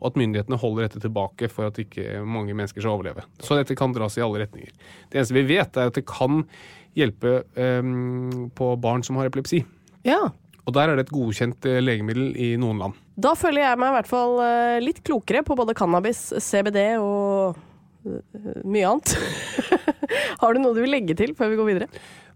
[0.00, 3.24] og at myndighetene holder dette tilbake for at ikke mange mennesker skal overleve.
[3.44, 4.72] Så dette kan dras i alle retninger.
[5.10, 6.44] Det eneste vi vet, er at det kan
[6.96, 9.62] hjelpe um, på barn som har epilepsi.
[10.08, 10.30] Ja.
[10.64, 12.96] Og der er det et godkjent eh, legemiddel i noen land.
[13.20, 17.58] Da føler jeg meg i hvert fall eh, litt klokere på både cannabis, CBD og
[18.64, 19.14] mye annet.
[20.40, 21.90] har du noe du vil legge til før vi går videre?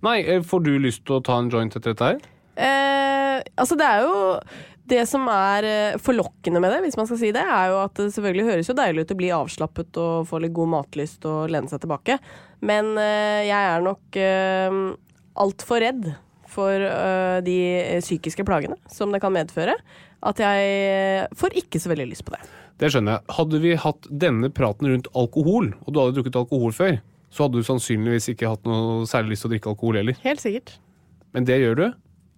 [0.04, 2.18] Nei, får du lyst til å ta en joint etter dette her?
[2.54, 4.18] Eh, altså, det er jo
[4.90, 8.10] det som er forlokkende med det, hvis man skal si det, er jo at det
[8.12, 11.70] selvfølgelig høres jo deilig ut å bli avslappet og få litt god matlyst og lene
[11.70, 12.18] seg tilbake.
[12.64, 14.80] Men uh, jeg er nok uh,
[15.44, 16.12] altfor redd
[16.54, 16.70] for
[17.42, 17.54] de
[17.98, 19.72] psykiske plagene som det kan medføre,
[20.22, 22.44] at jeg får ikke så veldig lyst på det.
[22.78, 23.34] Det skjønner jeg.
[23.36, 26.96] Hadde vi hatt denne praten rundt alkohol, og du hadde drukket alkohol før,
[27.34, 30.18] så hadde du sannsynligvis ikke hatt noe særlig lyst til å drikke alkohol heller.
[30.22, 30.76] Helt sikkert.
[31.34, 31.86] Men det gjør du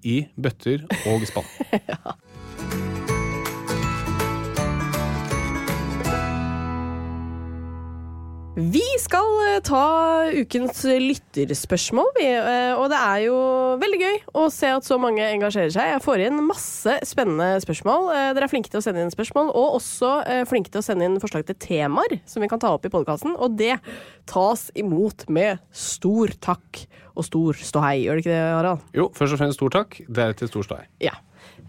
[0.06, 1.48] i bøtter og spann.
[1.92, 2.16] ja.
[8.56, 12.24] Vi skal eh, ta ukens lytterspørsmål, vi.
[12.24, 13.34] Eh, og det er jo
[13.82, 15.90] veldig gøy å se at så mange engasjerer seg.
[15.92, 18.06] Jeg får inn masse spennende spørsmål.
[18.14, 20.12] Eh, dere er flinke til å sende inn spørsmål, og også
[20.48, 23.34] flinke til å sende inn forslag til temaer som vi kan ta opp i podkasten.
[23.36, 23.76] Og det
[24.32, 28.06] tas imot med stor takk og stor ståhei.
[28.06, 28.86] Gjør det ikke det, Harald?
[28.96, 30.88] Jo, først og fremst stor takk, deretter stor ståhei.
[31.04, 31.12] Ja.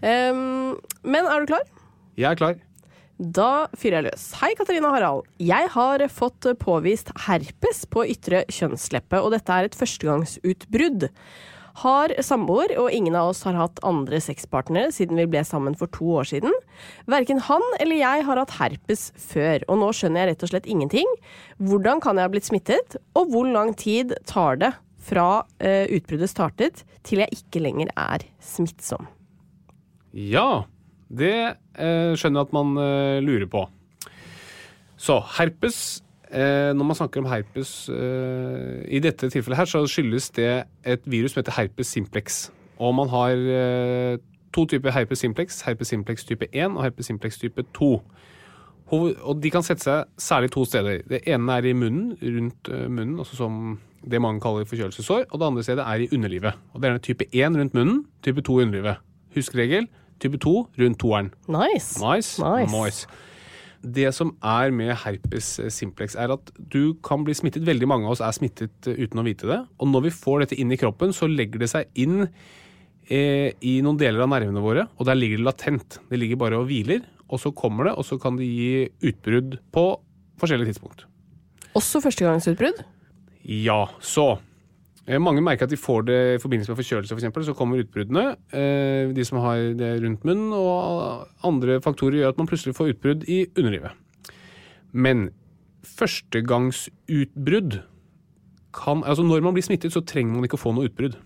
[0.00, 1.68] Um, men er du klar?
[2.16, 2.56] Jeg er klar.
[3.18, 4.24] Da fyrer jeg løs.
[4.38, 5.24] Hei, Katarina Harald.
[5.42, 11.08] Jeg har fått påvist herpes på ytre kjønnsleppe, og dette er et førstegangsutbrudd.
[11.82, 15.90] Har samboer, og ingen av oss har hatt andre sexpartnere siden vi ble sammen for
[15.94, 16.54] to år siden.
[17.10, 20.70] Verken han eller jeg har hatt herpes før, og nå skjønner jeg rett og slett
[20.70, 21.12] ingenting.
[21.58, 24.72] Hvordan kan jeg ha blitt smittet, og hvor lang tid tar det
[25.10, 29.10] fra uh, utbruddet startet til jeg ikke lenger er smittsom?
[30.14, 30.68] Ja,
[31.08, 31.34] det
[31.78, 33.64] eh, skjønner jeg at man eh, lurer på.
[34.98, 40.30] Så herpes eh, Når man snakker om herpes eh, i dette tilfellet her, så skyldes
[40.36, 42.50] det et virus som heter herpes simplex.
[42.78, 44.18] Og man har eh,
[44.52, 45.62] to typer herpes simplex.
[45.62, 47.92] Herpes simplex type 1 og herpes simplex type 2.
[48.90, 51.02] Og de kan sette seg særlig to steder.
[51.08, 55.26] Det ene er i munnen, rundt eh, munnen, altså som det mange kaller forkjølelsessår.
[55.30, 56.56] Og det andre stedet er i underlivet.
[56.72, 59.02] Og det er type 1 rundt munnen, type 2 i underlivet.
[59.36, 59.88] Huskregel
[60.22, 61.32] type 2 rundt toeren.
[61.48, 61.98] Nice.
[62.02, 62.38] Nice.
[62.42, 62.72] nice.
[62.72, 63.24] nice.
[63.78, 67.66] Det som er med herpes simplex, er at du kan bli smittet.
[67.66, 69.60] Veldig mange av oss er smittet eh, uten å vite det.
[69.78, 73.78] Og når vi får dette inn i kroppen, så legger det seg inn eh, i
[73.84, 76.00] noen deler av nervene våre, og der ligger det latent.
[76.10, 79.60] Det ligger bare og hviler, og så kommer det, og så kan det gi utbrudd
[79.74, 79.86] på
[80.42, 81.06] forskjellige tidspunkt.
[81.78, 82.82] Også førstegangsutbrudd?
[83.46, 83.84] Ja.
[84.02, 84.47] Så Eh,
[85.16, 87.32] mange merker at de får det i forbindelse med forkjølelse, f.eks.
[87.32, 88.36] For så kommer utbruddene.
[88.52, 92.92] Eh, de som har det rundt munnen, og andre faktorer gjør at man plutselig får
[92.92, 93.92] utbrudd i underlivet.
[94.92, 95.30] Men
[95.88, 97.80] førstegangsutbrudd
[98.78, 101.16] kan Altså når man blir smittet, så trenger man ikke å få noe utbrudd.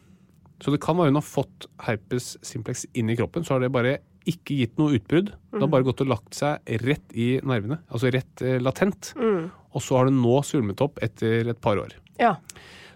[0.63, 3.73] Så det kan være hun har fått herpes simplex inn i kroppen, så har det
[3.75, 3.99] bare
[4.31, 5.33] ikke gitt noe utbrudd.
[5.51, 9.11] Det har bare gått og lagt seg rett i nervene, altså rett eh, latent.
[9.19, 9.51] Mm.
[9.75, 11.97] Og så har det nå svulmet opp etter et par år.
[12.21, 12.37] Ja.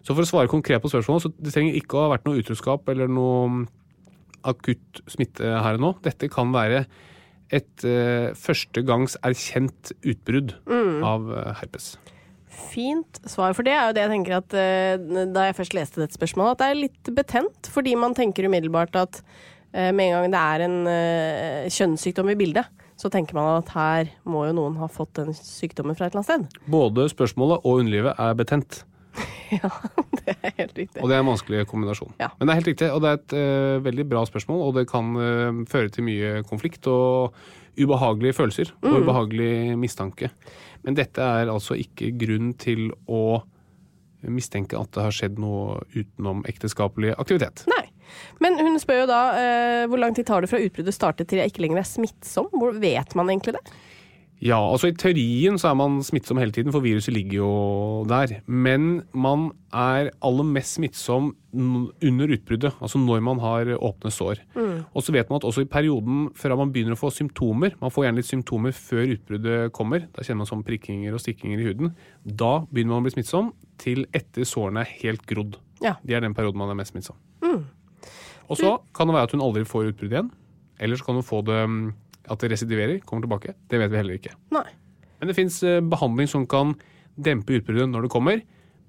[0.07, 2.38] Så for å svare konkret på spørsmålet, så det trenger ikke å ha vært noe
[2.38, 3.66] utroskap eller noe
[4.47, 5.92] akutt smitte her og nå.
[6.05, 6.85] Dette kan være
[7.55, 11.03] et uh, førstegangs erkjent utbrudd mm.
[11.07, 11.97] av uh, herpes.
[12.71, 16.03] Fint svar, for det er jo det jeg tenker at uh, da jeg først leste
[16.03, 17.71] dette spørsmålet, at det er litt betent.
[17.75, 22.38] Fordi man tenker umiddelbart at uh, med en gang det er en uh, kjønnssykdom i
[22.38, 26.14] bildet, så tenker man at her må jo noen ha fått den sykdommen fra et
[26.14, 26.69] eller annet sted.
[26.71, 28.85] Både spørsmålet og underlivet er betent.
[29.59, 29.71] ja,
[30.21, 31.03] det er helt riktig.
[31.03, 32.15] Og det er en vanskelig kombinasjon.
[32.21, 32.31] Ja.
[32.37, 34.87] Men det er helt riktig, og det er et uh, veldig bra spørsmål, og det
[34.91, 37.37] kan uh, føre til mye konflikt og
[37.77, 38.89] ubehagelige følelser mm.
[38.89, 40.31] og ubehagelig mistanke.
[40.87, 43.43] Men dette er altså ikke grunn til å
[44.33, 47.67] mistenke at det har skjedd noe utenom ekteskapelig aktivitet.
[47.71, 47.85] Nei.
[48.43, 51.41] Men hun spør jo da eh, hvor lang tid tar det fra utbruddet startet til
[51.43, 52.49] jeg ikke lenger er smittsom?
[52.55, 53.65] Hvor vet man egentlig det?
[54.44, 57.53] Ja, altså I teorien så er man smittsom hele tiden, for viruset ligger jo
[58.09, 58.35] der.
[58.44, 64.42] Men man er aller mest smittsom under utbruddet, altså når man har åpne sår.
[64.92, 67.92] Og så vet man at også i perioden fra man begynner å få symptomer, man
[67.94, 71.70] får gjerne litt symptomer før utbruddet kommer, da kjenner man sånn prikkinger og stikkinger i
[71.70, 71.94] huden,
[72.25, 75.57] da begynner man å bli smittsom til etter sårene er helt grodd.
[75.85, 75.96] Ja.
[76.05, 77.16] Det er den perioden man er mest smittsom.
[78.46, 80.29] Og så kan det være at hun aldri får utbrudd igjen.
[80.79, 81.87] Eller så kan hun få det mm,
[82.31, 83.57] at det residiverer, kommer tilbake.
[83.71, 84.35] Det vet vi heller ikke.
[84.55, 84.67] Nei.
[85.21, 86.75] Men det fins behandling som kan
[87.17, 88.43] dempe utbruddet når det kommer.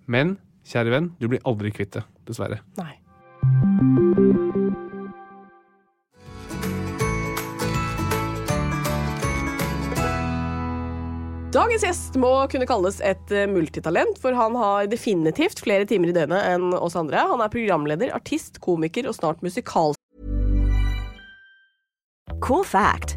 [0.08, 2.62] Men kjære venn, du blir aldri kvitt det, dessverre.
[2.80, 2.98] Nei.
[11.58, 16.14] Dagens gjest må kunne kalles et eh, multitalent, for han har definitivt flere timer i
[16.14, 17.24] døgnet enn oss andre.
[17.32, 19.96] Han er programleder, artist, komiker og snart musikal
[22.44, 23.17] Cool fact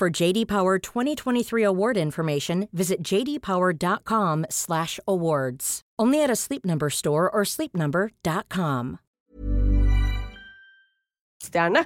[0.00, 5.80] For JD Power 2023 award information, visit jdpower.com/awards.
[5.98, 8.98] Only at a Sleep Number store or sleepnumber.com.
[11.44, 11.84] stjerne.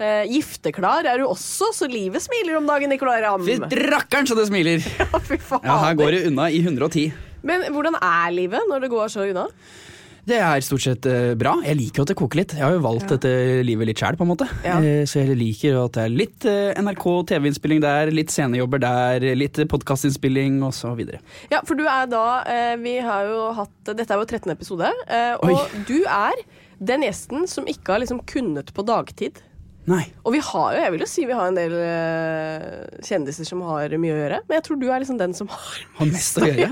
[0.00, 3.46] Uh, gifteklar er du også, så livet smiler om dagen, Nicolay Ramm.
[3.46, 3.58] Fy
[3.92, 4.78] rakkeren så det smiler!
[5.00, 5.60] Ja, fy faen.
[5.64, 7.12] Ja, her går det unna i 110.
[7.48, 9.46] Men hvordan er livet når det går så unna?
[10.24, 11.54] Det er stort sett eh, bra.
[11.66, 12.54] Jeg liker jo at det koker litt.
[12.56, 13.30] Jeg har jo valgt dette
[13.66, 14.48] livet litt sjæl, på en måte.
[14.64, 14.78] Ja.
[14.80, 19.28] Eh, så jeg liker at det er litt eh, NRK TV-innspilling der, litt scenejobber der,
[19.36, 21.20] litt podkastinnspilling og så videre.
[21.52, 22.24] Ja, for du er da
[22.80, 24.50] Vi har jo hatt Dette er jo 13.
[24.54, 24.88] episode,
[25.42, 25.82] og Oi.
[25.88, 26.40] du er
[26.84, 29.40] den gjesten som ikke har liksom kunnet på dagtid.
[29.86, 30.04] Nei.
[30.24, 33.60] Og vi har jo, jeg vil jo si vi har en del uh, kjendiser som
[33.68, 36.38] har mye å gjøre, men jeg tror du er liksom den som har Har mest
[36.40, 36.70] å gjøre.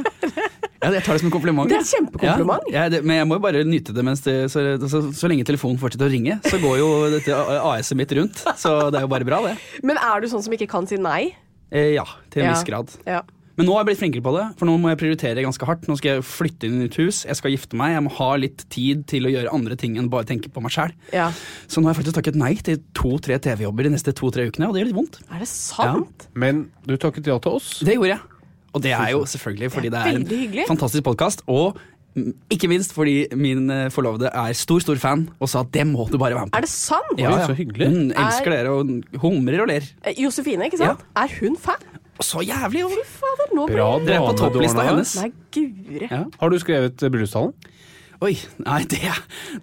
[0.83, 1.69] Ja, jeg tar det som en kompliment.
[1.71, 2.65] Det er et kjempekompliment.
[2.73, 5.29] Ja, jeg- det, men jeg må jo bare nyte det mens det så, så, så
[5.31, 8.43] lenge telefonen fortsetter å ringe, så går jo dette AS-et mitt rundt.
[8.59, 9.55] Så det er jo bare bra, det.
[9.87, 11.35] Men er du sånn som ikke kan si nei?
[11.71, 12.57] Eh, ja, til en Ja.
[12.57, 12.91] viss grad.
[13.07, 13.21] Ja.
[13.59, 15.85] Men nå har jeg blitt flinkere på det, for nå må jeg prioritere ganske hardt.
[15.91, 18.31] Nå skal jeg flytte inn i et hus, jeg skal gifte meg, jeg må ha
[18.41, 20.95] litt tid til å gjøre andre ting enn bare tenke på meg sjæl.
[21.13, 21.29] ja.
[21.69, 24.75] Så nå har jeg faktisk takket nei til to-tre TV-jobber de neste to-tre ukene, og
[24.77, 25.21] det gjør litt vondt.
[25.29, 26.29] Er det sant?
[26.33, 27.75] Men du takket ja til oss.
[27.85, 28.29] Det gjorde jeg.
[28.73, 31.77] Og det er jo selvfølgelig fordi det er det er en fantastisk podkast, og
[32.17, 35.85] mm, ikke minst fordi min eh, forlovede er stor, stor fan og sa at det
[35.89, 36.61] må du bare være med på.
[36.61, 37.13] Er det sant?
[37.21, 37.49] Ja, ja.
[37.51, 37.91] så hyggelig.
[37.93, 39.89] Hun elsker dere og humrer og ler.
[40.07, 41.05] Eh, Josefine, ikke sant?
[41.21, 41.85] Er hun fan?
[42.21, 42.83] Så jævlig!
[42.85, 42.91] jo.
[42.93, 45.15] Fy fader, nå Bra blir Dere er på dame topplista hennes.
[45.23, 46.09] Nei, guri.
[46.11, 46.25] Ja.
[46.43, 47.55] Har du skrevet eh, bryllupstalen?
[48.23, 49.01] Oi, nei, det,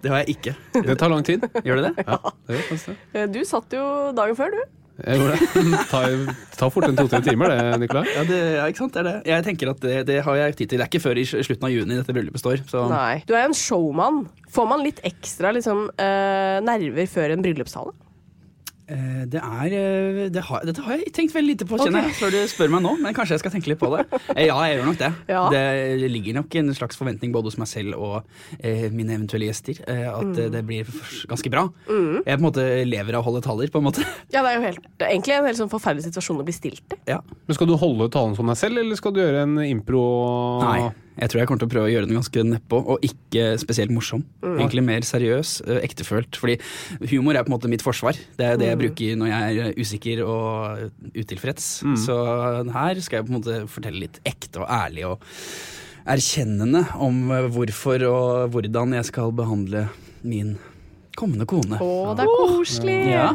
[0.02, 0.52] det har jeg ikke.
[0.84, 1.46] Det tar lang tid.
[1.64, 2.04] Gjør det det?
[2.04, 2.18] Ja,
[2.50, 2.98] det gjør faktisk det.
[3.16, 3.86] Eh, Du satt jo
[4.18, 4.60] dagen før, du.
[5.00, 5.78] Jeg gjorde det.
[5.92, 6.00] Ta,
[6.60, 8.02] ta fort en to-tre timer, det, Nicolai.
[8.12, 8.92] Ja, det, ja, ikke sant?
[8.92, 9.14] Det er det.
[9.30, 10.82] Jeg tenker at det, det har jeg tid til.
[10.82, 12.60] Det er ikke før i slutten av juni dette bryllupet står.
[12.68, 12.82] Så.
[12.92, 13.22] Nei.
[13.24, 14.20] Du er jo en showman.
[14.52, 17.96] Får man litt ekstra liksom, eh, nerver før en bryllupstale?
[18.90, 22.16] Eh, Det er eh, det har, Dette har jeg tenkt veldig lite på, kjenner jeg,
[22.18, 22.94] før du spør meg nå.
[23.02, 24.06] Men kanskje jeg skal tenke litt på det.
[24.34, 25.12] Eh, Ja, jeg gjør nok det.
[25.30, 25.42] Ja.
[25.52, 28.16] Det ligger nok en slags forventning både hos meg selv og
[28.58, 29.78] eh, mine eventuelle gjester.
[29.86, 30.50] Eh, at mm.
[30.56, 30.88] det blir
[31.30, 31.68] ganske bra.
[31.86, 34.06] Jeg på en måte lever av å holde taller, på en måte.
[34.34, 36.54] Ja, det er jo helt, det er egentlig en helt sånn forferdelig situasjon å bli
[36.54, 36.98] stilt i.
[37.10, 37.18] Ja.
[37.46, 40.02] Men Skal du holde talen som deg selv, eller skal du gjøre en impro?
[40.62, 40.90] Nei.
[41.18, 43.92] Jeg tror jeg kommer til å prøve å gjøre den ganske nedpå, og ikke spesielt
[43.92, 44.22] morsom.
[44.46, 46.38] Egentlig mer seriøs, ektefølt.
[46.40, 46.56] Fordi
[47.10, 48.16] humor er på en måte mitt forsvar.
[48.38, 51.68] Det er det jeg bruker når jeg er usikker og utilfreds.
[52.06, 52.16] Så
[52.72, 55.26] her skal jeg på en måte fortelle litt ekte og ærlig og
[56.10, 59.88] erkjennende om hvorfor og hvordan jeg skal behandle
[60.24, 60.54] min
[61.18, 61.76] kommende kone.
[61.82, 63.00] Å, det er koselig!
[63.12, 63.30] Ja.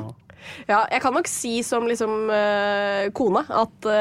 [0.70, 3.94] Ja, jeg kan nok si som liksom uh, kone at uh,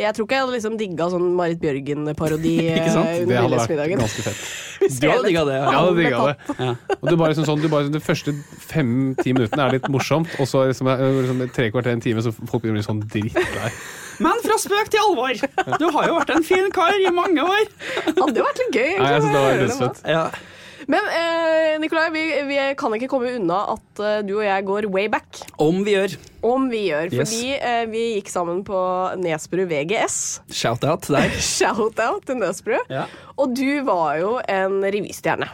[0.00, 3.08] jeg tror ikke jeg hadde liksom digga sånn Marit Bjørgen-parodi Ikke sant?
[3.10, 4.42] eh, Det hadde vært ganske fett.
[4.80, 5.56] Du hadde digga det?
[5.60, 6.54] Jeg hadde digga det.
[6.56, 6.70] Ja.
[6.96, 8.32] Og er bare liksom sånn, du bare, De første
[8.70, 12.32] fem-ti minuttene er litt morsomt, og så liksom, eh, liksom, tre kvarter en time så
[12.32, 13.72] folk blir sånn drittlei.
[14.24, 15.36] Men fra spøk til alvor!
[15.80, 17.68] Du har jo vært en fin kar i mange år.
[18.08, 18.88] Hadde jo vært litt gøy.
[18.88, 20.02] egentlig, Nei, jeg synes det var litt dødsfett.
[20.08, 20.16] nå.
[20.90, 24.88] Men eh, Nikolai, vi, vi kan ikke komme unna at eh, du og jeg går
[24.90, 25.42] way back.
[25.62, 26.16] Om vi gjør.
[26.46, 27.12] Om vi gjør.
[27.14, 27.20] Yes.
[27.30, 28.80] Fordi eh, vi gikk sammen på
[29.22, 30.16] Nesbru VGS.
[30.50, 31.30] Shout-out der.
[31.54, 32.78] Shout-out til Nesbru.
[32.90, 33.06] Ja.
[33.38, 35.50] Og du var jo en revystjerne.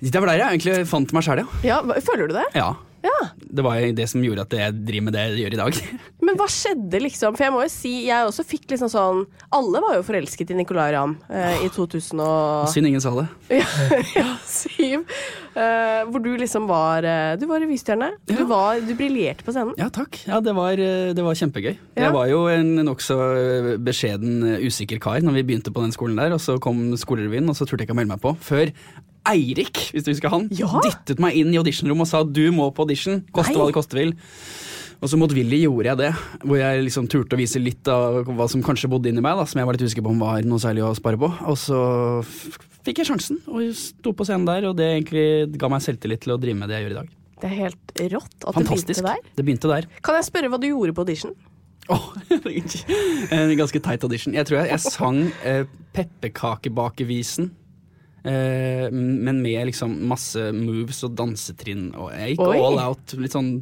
[0.00, 1.58] Det var der jeg egentlig fant meg sjæl, ja.
[1.74, 2.46] Ja, føler du det?
[2.56, 2.72] ja.
[3.04, 3.18] Ja.
[3.40, 5.78] Det var det som gjorde at jeg driver med det jeg gjør i dag.
[6.26, 7.36] Men hva skjedde, liksom?
[7.38, 9.22] For jeg må jo si, jeg også fikk liksom sånn
[9.56, 13.24] Alle var jo forelsket i Nicolay Ramm eh, i 2000 og Synd ingen sa det.
[13.62, 15.06] ja, ja, syv.
[15.56, 18.12] Eh, hvor du liksom var eh, Du var revystjerne.
[18.28, 19.72] Du, var- du briljerte på scenen.
[19.80, 20.20] Ja, takk.
[20.28, 21.72] Ja, det var, eh, det var kjempegøy.
[21.96, 22.04] Ja.
[22.06, 26.20] Jeg var jo en nokså eh, beskjeden, usikker kar når vi begynte på den skolen
[26.20, 28.36] der, og så kom skolerevyen, og så turte jeg ikke å melde meg på.
[28.44, 28.70] Før
[29.28, 30.66] Eirik, hvis du husker han, Ja.
[30.84, 33.60] dyttet meg inn i auditionrommet og sa du må på audition, koste Nei.
[33.60, 34.14] hva det koste vil.
[35.00, 36.08] Og så motvillig gjorde jeg det,
[36.44, 39.44] hvor jeg liksom turte å vise litt av hva som kanskje bodde inni meg, da,
[39.48, 41.30] som jeg var litt usikker på om var noe særlig å spare på.
[41.48, 41.78] Og så
[42.84, 46.34] fikk jeg sjansen, og sto på scenen der, og det egentlig ga meg selvtillit til
[46.34, 47.08] å drive med det jeg gjør i dag.
[47.40, 49.00] Det er helt rått at Fantastisk.
[49.00, 49.30] det begynte der.
[49.36, 49.86] Det begynte der.
[50.04, 51.32] Kan jeg spørre hva du gjorde på audition?
[51.88, 52.04] Åh,
[53.32, 54.34] en ganske teit audition.
[54.36, 55.64] Jeg tror jeg, jeg sang eh,
[55.96, 57.50] Pepperkakebakevisen.
[58.24, 61.90] Eh, men med liksom masse moves og dansetrinn.
[61.96, 62.58] Og jeg gikk Oi.
[62.60, 63.54] all out, litt sånn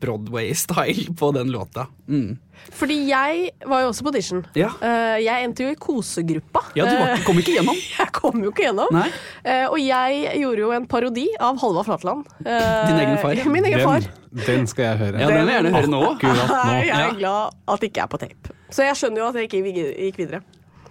[0.00, 1.86] Broadway-style på den låta.
[2.08, 2.38] Mm.
[2.74, 4.40] Fordi jeg var jo også på audition.
[4.58, 4.72] Ja.
[4.82, 6.62] Eh, jeg endte jo i kosegruppa.
[6.74, 7.78] Ja, du var, Eh, kom ikke gjennom.
[8.00, 8.90] jeg kom jo ikke gjennom.
[8.96, 9.06] Nei.
[9.44, 12.26] Eh, og jeg gjorde jo en parodi av Halvard Flatland.
[12.42, 13.42] Eh, Din egen far?
[13.52, 14.00] Min egen far.
[14.00, 15.22] Den, den skal jeg høre.
[15.22, 16.02] Ja, den vil jeg gjerne høre nå.
[16.10, 16.60] Akkurat nå.
[16.90, 18.56] Jeg er glad at det ikke er på tape.
[18.74, 20.40] Så jeg skjønner jo at jeg ikke gikk videre.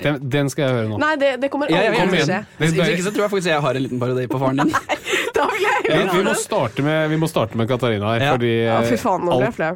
[0.01, 0.99] Den, den skal jeg høre nå.
[1.01, 2.39] Nei, det, det kommer ja, aldri til å skje.
[2.59, 4.71] Hvis ikke så tror jeg faktisk jeg har en liten parodi på faren din.
[4.75, 4.99] Nei,
[5.35, 8.25] Da vil jeg høre ja, vi, må starte med, vi må starte med Katarina her,
[8.27, 8.31] Ja.
[8.37, 9.73] fordi Ja, fy faen, nå ble jeg flau.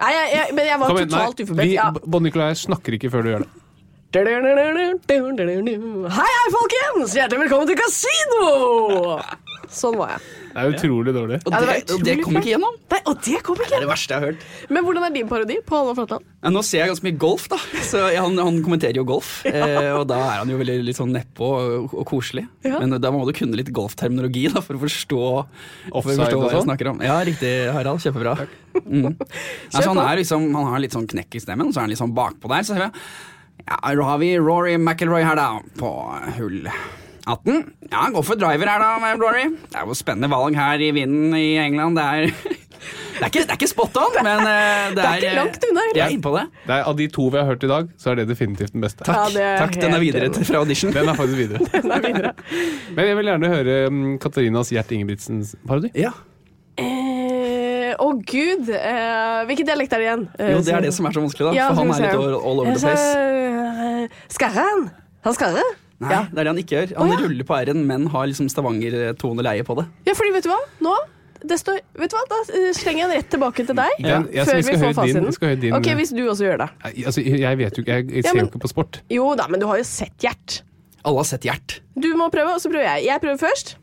[0.00, 1.72] Nei, jeg, jeg, men jeg var Kom totalt uforberedt.
[1.74, 1.88] Ja.
[2.16, 3.50] Bon Nicolai snakker ikke før du gjør det.
[6.16, 7.12] Hei, hei, folkens!
[7.14, 9.18] Hjertelig velkommen til kasino!
[9.70, 10.39] Sånn var jeg.
[10.50, 11.38] Det er utrolig dårlig.
[11.44, 12.76] Og det ja, det, og det kom ikke gjennom.
[12.90, 14.46] Nei, og det kom Det er det verste jeg har hørt.
[14.70, 16.26] Men hvordan er din parodi på Halvor Flatland?
[16.40, 17.58] Ja, nå ser jeg ganske mye golf, da.
[17.86, 19.32] Så han, han kommenterer jo golf.
[19.60, 22.46] Eh, og da er han jo veldig litt sånn nedpå og, og koselig.
[22.64, 22.78] Ja.
[22.80, 25.18] Men da må du kunne litt golfterminologi da, for å forstå,
[25.90, 26.68] for å forstå hva jeg sånn?
[26.68, 27.02] snakker om.
[27.04, 28.00] Ja, riktig, Harald.
[28.04, 28.36] Kjempebra.
[28.86, 29.10] Mm.
[29.70, 31.92] Altså, han, er liksom, han har litt sånn knekk i stemmen, og så er han
[31.92, 32.64] litt sånn bakpå der.
[32.66, 32.94] Så ser jeg
[33.66, 35.90] ja, da har vi Rory McIlroy her, da, på
[36.38, 36.64] hull
[37.34, 37.60] 18.
[37.90, 39.46] Ja, gå for driver her, da, Rory.
[39.70, 41.96] Det er jo spennende valg her i vinden i England.
[42.00, 42.30] Det er
[43.20, 44.52] Det er ikke, det er ikke spot on, men det
[44.96, 46.44] det, Det er ikke langt unna, Jeg er inne på det.
[46.64, 48.80] Det er, av de to vi har hørt i dag, så er det definitivt den
[48.80, 49.04] beste.
[49.04, 49.34] Takk.
[49.36, 50.94] Ja, er takk Den er videre til, fra audition.
[50.94, 52.32] Den er faktisk videre.
[52.96, 55.92] Men jeg vil gjerne høre um, Katarinas Gjert Ingebrigtsens parodi.
[56.00, 56.14] Ja.
[56.80, 58.72] Eh, Å, gud!
[58.72, 60.24] Eh, hvilken dialekt er det igjen?
[60.38, 61.54] Eh, Jo, det er det som er så vanskelig, da.
[61.58, 63.08] Ja, For han er litt all, all over the place.
[63.20, 64.86] Eh, Skarre-han?
[65.28, 65.66] Han skarre?
[66.00, 66.22] Nei, Ja.
[66.30, 66.92] det er det han ikke gjør.
[66.96, 67.20] Han oh, ja.
[67.26, 69.86] ruller på r-en, men har liksom Stavanger-toneleie på det.
[70.08, 70.60] Ja, fordi vet du hva?
[70.80, 70.94] Nå
[71.40, 72.22] det står, vet du hva?
[72.28, 73.92] Da eh, slenger jeg den rett tilbake til deg.
[74.04, 75.32] Ja, jeg- før vi skal vi får fasiten.
[75.32, 76.68] skal din- ok, Hvis du også gjør det.
[77.06, 79.00] Altså, jeg vet jo ikke, jeg, jeg Ja, ser men- jo ikke på sport.
[79.10, 80.62] Jo da, men du har jo sett Gjert.
[81.02, 81.80] Alle har sett Gjert.
[81.98, 83.04] Du må prøve, og så prøver jeg.
[83.06, 83.76] Jeg prøver først.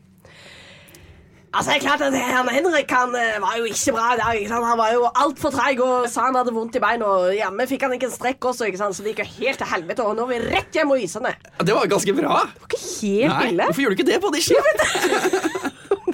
[1.48, 4.40] Altså, det er klart at han Henrik han eh, var jo ikke bra i dag.
[4.40, 4.66] Ikke sant?
[4.68, 7.08] Han var jo altfor treig og sa han hadde vondt i beina.
[7.08, 8.98] Og hjemme fikk han ikke en strekk også, ikke sant?
[8.98, 10.04] så det gikk jo helt til helvete.
[10.04, 11.32] Og nå er vi rett hjem og isene.
[11.56, 12.42] Det Det var ganske bra.
[12.44, 13.70] Det var ikke helt Nei, ille.
[13.70, 14.68] Hvorfor gjør du ikke det på audition?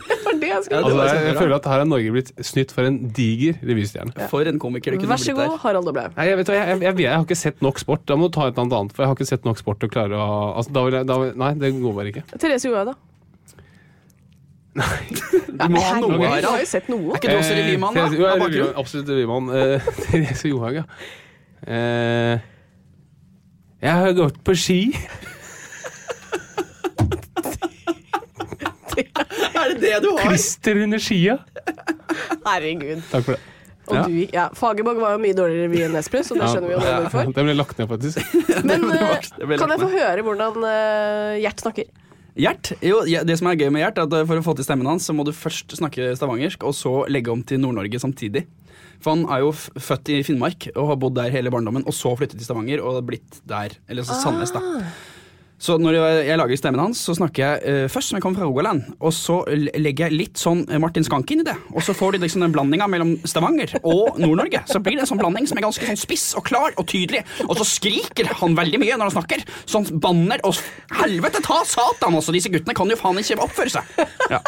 [0.04, 1.86] Det var det jeg skulle Ja, det Altså, var jeg, jeg føler at her har
[1.88, 4.28] Norge blitt snytt for en diger revystjerne.
[4.32, 5.62] For en komiker det kunne Vær så blitt god, der.
[5.62, 6.16] Harald Doblaug.
[6.18, 8.04] Nei, jeg, vet, jeg, jeg, jeg, jeg har ikke sett nok sport.
[8.08, 8.94] Da må du ta et eller annet annet.
[8.96, 11.08] For jeg har ikke sett nok sport til å klare å altså, da vil jeg,
[11.10, 12.24] da Nei, det går bare ikke.
[12.34, 13.13] Therese Johaug, da?
[14.74, 17.12] Du må ha noe, Du har jo sett noe.
[17.14, 18.06] Er ikke du også revymann, da?
[18.08, 19.50] Eh, Jo, jeg er revy- absolutt revymann.
[19.54, 20.84] Eh, Therese Johaug, ja.
[21.66, 22.38] Eh,
[23.84, 24.80] jeg har gått på ski.
[29.54, 30.28] Er det det du har?
[30.28, 31.38] Klister under skia.
[32.44, 33.02] Herregud.
[33.10, 33.40] Takk for det.
[33.84, 34.02] Og Ja.
[34.08, 36.78] du, ja, Fagerborg var jo mye dårligere revy enn Nesbø, så det skjønner vi jo
[36.80, 37.20] hvorfor.
[37.26, 37.32] Ja.
[37.36, 38.16] Den ble lagt ned, faktisk.
[38.64, 41.90] Men eh, kan jeg få høre hvordan uh, Gjert snakker?
[42.34, 42.72] Gjert?
[42.82, 45.06] Jo, det som er gøy med Gjert, er at for å få til stemmen hans,
[45.06, 48.44] så må du først snakke stavangersk, og så legge om til Nord-Norge samtidig.
[49.02, 52.14] For han er jo født i Finnmark og har bodd der hele barndommen, og så
[52.18, 53.76] flyttet til Stavanger og blitt der.
[53.86, 54.62] Eller så Sandnes, da.
[55.64, 58.48] Så når jeg, lager stemmen hans, så snakker jeg uh, først som jeg kommer fra
[58.48, 61.54] Rogaland, og så legger jeg litt sånn eh, Martin Skanke inn i det.
[61.72, 64.60] Og så får du liksom den blandinga mellom Stavanger og Nord-Norge.
[64.68, 67.24] Så blir det en sånn blanding som er ganske sånn spiss og klar og tydelig.
[67.46, 69.44] Og så skriker han veldig mye når han snakker.
[69.64, 70.60] Sånn banner og
[71.00, 72.34] Helvete ta satan, altså!
[72.34, 74.04] Disse guttene kan jo faen ikke oppføre seg.
[74.32, 74.40] Ja.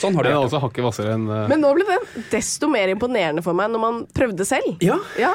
[0.00, 1.44] Sånn har du det er hakket hvassere enn uh...
[1.50, 1.98] Men nå ble det
[2.32, 4.80] desto mer imponerende for meg når man prøvde selv.
[4.84, 4.96] Ja.
[5.20, 5.34] Ja.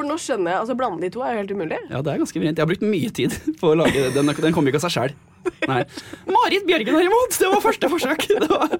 [0.00, 1.78] For nå skjønner jeg, altså Blande de to er jo helt umulig.
[1.90, 2.56] Ja, det er ganske vrient.
[2.56, 4.06] Jeg har brukt mye tid på å lage.
[4.14, 5.12] Den, den kommer ikke av seg sjæl.
[5.68, 5.82] Nei.
[6.30, 8.26] Marit Bjørgen derimot, det var første forsøk.
[8.30, 8.74] Det var...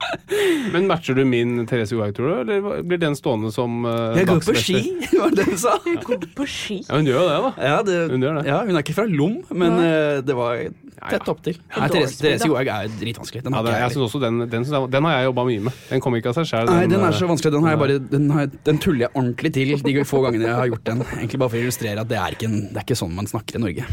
[0.74, 2.34] Men matcher du min Therese Johaug, tror du?
[2.44, 4.82] Eller blir den stående som uh, Jeg går på ski,
[5.16, 5.76] var det hun sa.
[6.06, 6.80] Går på ski.
[6.86, 7.50] Ja, hun gjør jo det, da.
[7.70, 8.46] Ja, det, Hun gjør det.
[8.50, 10.62] Ja, hun er ikke fra Lom, men uh, det var
[11.00, 11.56] tett opptil.
[11.72, 13.42] Nei, Therese, Therese Johaug er dritvanskelig.
[13.46, 15.78] Den det, jeg synes også den, den, den har jeg jobba mye med.
[15.88, 16.70] Den kommer ikke av seg sjøl.
[16.70, 17.54] Nei, den er så vanskelig.
[17.56, 20.58] Den, har jeg bare, den, har, den tuller jeg ordentlig til de få gangene jeg
[20.58, 21.04] har gjort den.
[21.16, 23.30] Egentlig bare for å illustrere at det er ikke, en, det er ikke sånn man
[23.30, 23.88] snakker i Norge.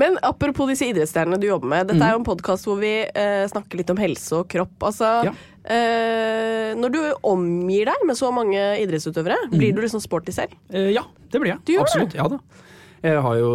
[0.00, 1.90] Men apropos disse idrettsstjernene du jobber med.
[1.92, 4.76] Dette er jo en podkast hvor vi eh, snakker litt om helse og kropp.
[4.90, 5.32] Altså, Ja.
[5.64, 10.54] eh, når du omgir deg med så mange idrettsutøvere, blir du liksom sporty selv?
[10.72, 11.60] Eh, ja, det blir jeg.
[11.66, 12.14] Du Absolutt.
[12.14, 12.38] Ja da.
[13.00, 13.50] Jeg har jo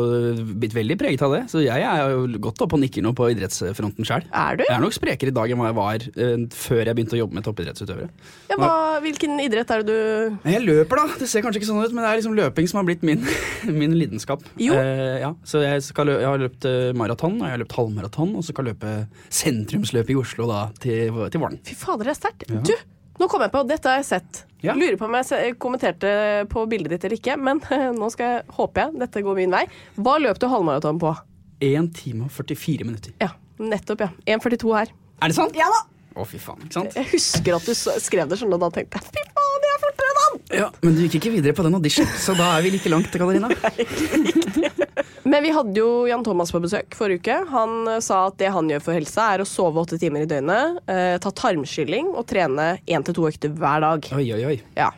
[0.58, 3.28] blitt veldig preget av det, så jeg er jo godt oppe og nikker nå på
[3.34, 4.26] idrettsfronten sjøl.
[4.34, 4.64] Er du?
[4.66, 7.20] Jeg er nok sprekere i dag enn hva jeg var uh, før jeg begynte å
[7.20, 8.10] jobbe med toppidrettsutøvere.
[8.50, 8.72] Ja, hva,
[9.06, 11.20] hvilken idrett er det du Jeg løper, da.
[11.22, 13.22] Det ser kanskje ikke sånn ut, men det er liksom løping som har blitt min,
[13.82, 14.42] min lidenskap.
[14.62, 14.80] Jo.
[14.80, 15.32] Uh, ja.
[15.46, 18.46] Så jeg, skal lø jeg har løpt eh, maraton, og jeg har løpt halvmaraton, og
[18.46, 18.96] så skal jeg løpe
[19.30, 21.62] sentrumsløp i Oslo da, til, til våren.
[21.66, 22.48] Fy fader, det er sterkt.
[22.66, 22.74] Du,
[23.20, 24.42] nå kom jeg på, dette har jeg sett.
[24.66, 24.74] Ja.
[24.78, 26.10] Lurer på om jeg kommenterte
[26.52, 27.62] på bildet ditt eller ikke, men
[28.00, 29.66] nå skal jeg, håper jeg dette går min vei.
[30.00, 31.14] Hva løp du halvmaraton på?
[31.64, 33.16] 1 time og 44 minutter.
[33.24, 34.10] Ja, nettopp, ja.
[34.38, 34.92] 1,42 her.
[35.24, 35.56] Er det sant?
[35.58, 35.86] Ja da!
[36.16, 36.62] Å, fy faen.
[36.64, 36.96] Ikke sant?
[36.96, 39.82] Jeg husker at du skrev det sånn, og da tenkte jeg fy faen, jeg er
[39.84, 40.38] fortere enn han!
[40.56, 43.12] Ja, Men du gikk ikke videre på den audition, så da er vi like langt,
[43.12, 43.52] Katarina.
[45.26, 47.38] Men vi hadde jo Jan Thomas på besøk forrige uke.
[47.50, 50.30] Han eh, sa at det han gjør for helsa, er å sove åtte timer i
[50.30, 54.06] døgnet, eh, ta tarmskylling og trene én til to økter hver dag.
[54.14, 54.60] Oi, oi, oi.
[54.78, 54.92] Ja.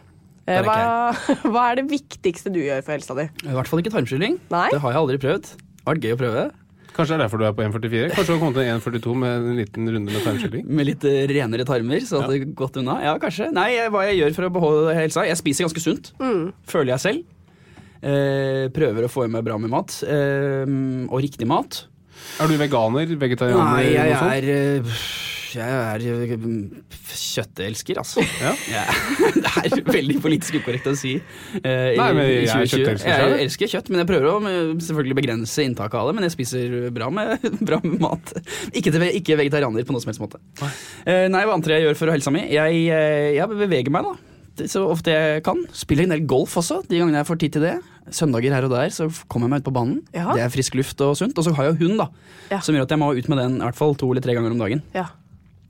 [0.43, 0.75] Eh, er hva,
[1.53, 3.29] hva er det viktigste du gjør for helsa di?
[3.47, 4.35] I hvert fall ikke tarmskylling.
[4.51, 4.67] Nei.
[4.75, 5.53] Det har jeg aldri prøvd.
[5.53, 6.45] Det har vært gøy å prøve.
[6.97, 8.11] Kanskje det er derfor du er på 1,44?
[8.17, 10.67] Kanskje du har kommet til 1,42 med en liten runde med tarmskylling?
[10.67, 12.99] Med litt eh, renere tarmer, så hadde det gått unna.
[13.05, 13.47] Ja, kanskje.
[13.55, 15.23] Nei, eh, hva jeg gjør for å beholde helsa?
[15.29, 16.11] Jeg spiser ganske sunt,
[16.67, 17.36] føler jeg selv.
[18.01, 20.01] Eh, prøver å få i meg bra med mat.
[20.05, 20.65] Eh,
[21.07, 21.85] og riktig mat.
[22.41, 23.15] Er du veganer?
[23.17, 23.77] Vegetarianer?
[23.77, 24.99] Nei, jeg er eh,
[25.57, 26.03] jeg er
[27.17, 28.21] kjøttelsker, altså.
[28.41, 28.51] Ja.
[28.77, 28.83] Ja.
[29.63, 31.15] det er veldig politisk ukorrekt å si.
[31.63, 32.73] Uh, Nei, men jeg er 2020.
[32.73, 34.35] kjøttelsker Jeg elsker kjøtt, men jeg prøver å
[34.83, 36.15] selvfølgelig begrense inntaket av det.
[36.17, 38.35] Men jeg spiser bra med, bra med mat.
[38.69, 40.41] Ikke, til, ikke vegetarianer på noen som helst måte.
[40.61, 42.45] Nei, hva annet jeg gjør for helsa mi?
[42.53, 42.87] Jeg,
[43.39, 44.36] jeg beveger meg, da.
[44.65, 45.59] Så ofte jeg kan.
[45.73, 47.75] Spiller en del golf også, de gangene jeg får tid til det.
[48.09, 50.01] Søndager her og der så kommer jeg meg ut på banen.
[50.15, 50.31] Ja.
[50.33, 51.37] Det er frisk luft og sunt.
[51.37, 52.07] Og så har jeg jo hund, da.
[52.49, 52.59] Ja.
[52.63, 54.55] Som gjør at jeg må ut med den i hvert fall to eller tre ganger
[54.55, 54.81] om dagen.
[54.95, 55.05] Ja.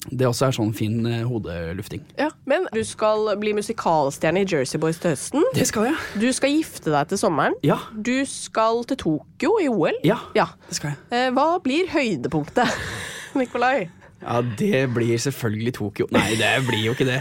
[0.07, 2.03] Det også er sånn fin eh, hodelufting.
[2.15, 5.43] Ja, Men du skal bli musikalstjerne i Jersey Boys til høsten.
[5.57, 5.97] Det skal jeg.
[6.21, 7.57] Du skal gifte deg til sommeren.
[7.65, 7.79] Ja.
[7.91, 9.97] Du skal til Tokyo i OL.
[10.07, 10.45] Ja, Ja.
[10.69, 10.99] det skal jeg.
[11.11, 12.71] Eh, hva blir høydepunktet,
[13.41, 13.89] Nikolai?
[14.21, 16.07] Ja, det blir selvfølgelig Tokyo.
[16.11, 17.19] Nei, det blir jo ikke det.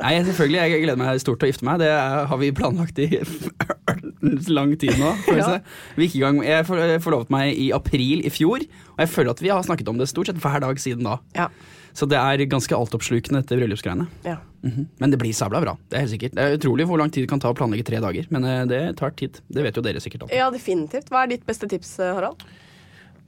[0.00, 1.80] Nei, selvfølgelig, jeg gleder meg stort til å gifte meg.
[1.82, 1.90] Det
[2.30, 3.08] har vi planlagt i
[4.56, 5.10] lang tid nå.
[5.32, 5.58] Ja.
[5.96, 9.62] jeg for- jeg forlovet meg i april i fjor, og jeg føler at vi har
[9.66, 11.18] snakket om det stort sett hver dag siden da.
[11.36, 11.48] Ja.
[11.96, 14.06] Så det er ganske altoppslukende, dette bryllupsgreiene.
[14.24, 14.36] ja.
[14.62, 14.86] Mhm.
[15.00, 16.34] Men det blir sabla bra, det er helt sikkert.
[16.36, 18.64] Det er utrolig hvor lang tid det kan ta å planlegge tre dager, men eh,
[18.68, 19.40] det tar tid.
[19.48, 20.36] Det vet jo dere sikkert alltid.
[20.36, 21.08] Ja, definitivt.
[21.08, 22.42] Hva er ditt beste tips, eh, Harald?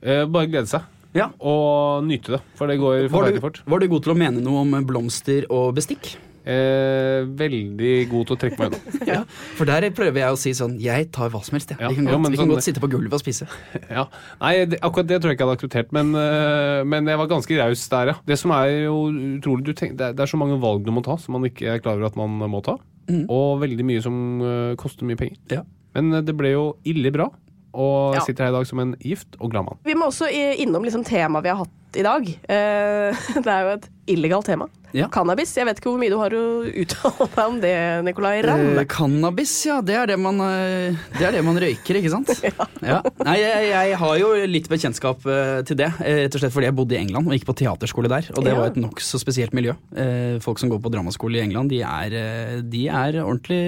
[0.05, 0.85] Eh, bare glede seg.
[1.17, 1.31] Ja.
[1.39, 3.63] Og nyte det, for det går forferdelig fort.
[3.69, 6.15] var du god til å mene noe om blomster og bestikk?
[6.43, 9.19] Eh, veldig god til å trekke meg unna.
[9.59, 11.79] For der prøver jeg å si sånn Jeg tar hva som helst, jeg.
[11.79, 11.93] Ja.
[11.93, 13.47] Vi kan, Ja, godt, ja, vi kan sånn- godt sitte på gulvet og spise.
[13.93, 14.09] Ja.
[14.41, 17.31] Nei, det, akkurat det tror jeg ikke jeg hadde akseptert, men, eh, men jeg var
[17.31, 18.17] ganske raus der, ja.
[18.27, 18.97] Det som er jo
[19.37, 21.47] utrolig du tenker, det, er, det er så mange valg du må ta som man
[21.47, 22.75] ikke er klar over at man må ta.
[23.13, 25.39] Og veldig mye som uh, koster mye penger.
[25.53, 25.63] Ja.
[25.95, 27.29] Men eh, det ble jo ille bra,
[27.73, 28.21] og Ja.
[28.27, 29.79] sitter her i dag som en gift og glad mann.
[29.85, 32.25] Vi må også innom liksom temaet vi har hatt i dag.
[32.49, 33.13] Eh,
[33.45, 34.67] det er jo et illegalt tema.
[34.93, 35.07] Ja.
[35.09, 35.55] Cannabis.
[35.57, 37.73] Jeg vet ikke hvor mye du har å uttale deg om det,
[38.05, 38.75] Nicolay Ramm.
[38.77, 39.79] Eh, cannabis, ja.
[39.81, 42.29] Det er det man, eh, det er det man røyker, ikke sant?
[42.85, 42.99] ja.
[43.25, 45.89] Nei, jeg, jeg har jo litt bekjentskap eh, til det.
[45.97, 48.29] Rett og slett fordi jeg bodde i England og gikk på teaterskole der.
[48.37, 48.59] Og det Ja.
[48.61, 49.73] var et nokså spesielt miljø.
[49.97, 53.63] Eh, Folk som går på dramaskole i England, de er, de er ordentlig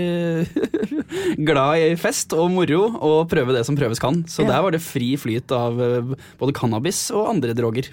[1.38, 4.22] glad i fest og moro og prøve det som prøves kan.
[4.30, 4.52] Så Ja.
[4.54, 7.92] der var det fri flyt av eh, både cannabis og andre droger.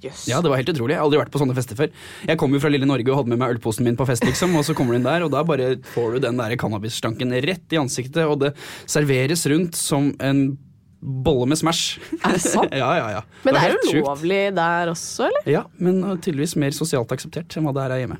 [0.00, 0.22] Yes.
[0.30, 0.94] Ja, det var helt utrolig.
[0.94, 1.90] Jeg har aldri vært på sånne fester før.
[2.24, 4.54] Jeg kom jo fra lille Norge og hadde med meg ølposen min på fest, liksom,
[4.56, 7.76] og så kommer du inn der, og da bare får du den der cannabisstanken rett
[7.76, 8.54] i ansiktet, og det
[8.88, 10.56] serveres rundt som en
[11.04, 11.98] bolle med Smash.
[12.24, 12.72] Er det sant?
[12.80, 13.20] ja, ja, ja.
[13.44, 14.08] Men det var er helt jo sjukt.
[14.08, 15.52] lovlig der også, eller?
[15.52, 18.18] Ja, men uh, tydeligvis mer sosialt akseptert enn hva det er her hjemme.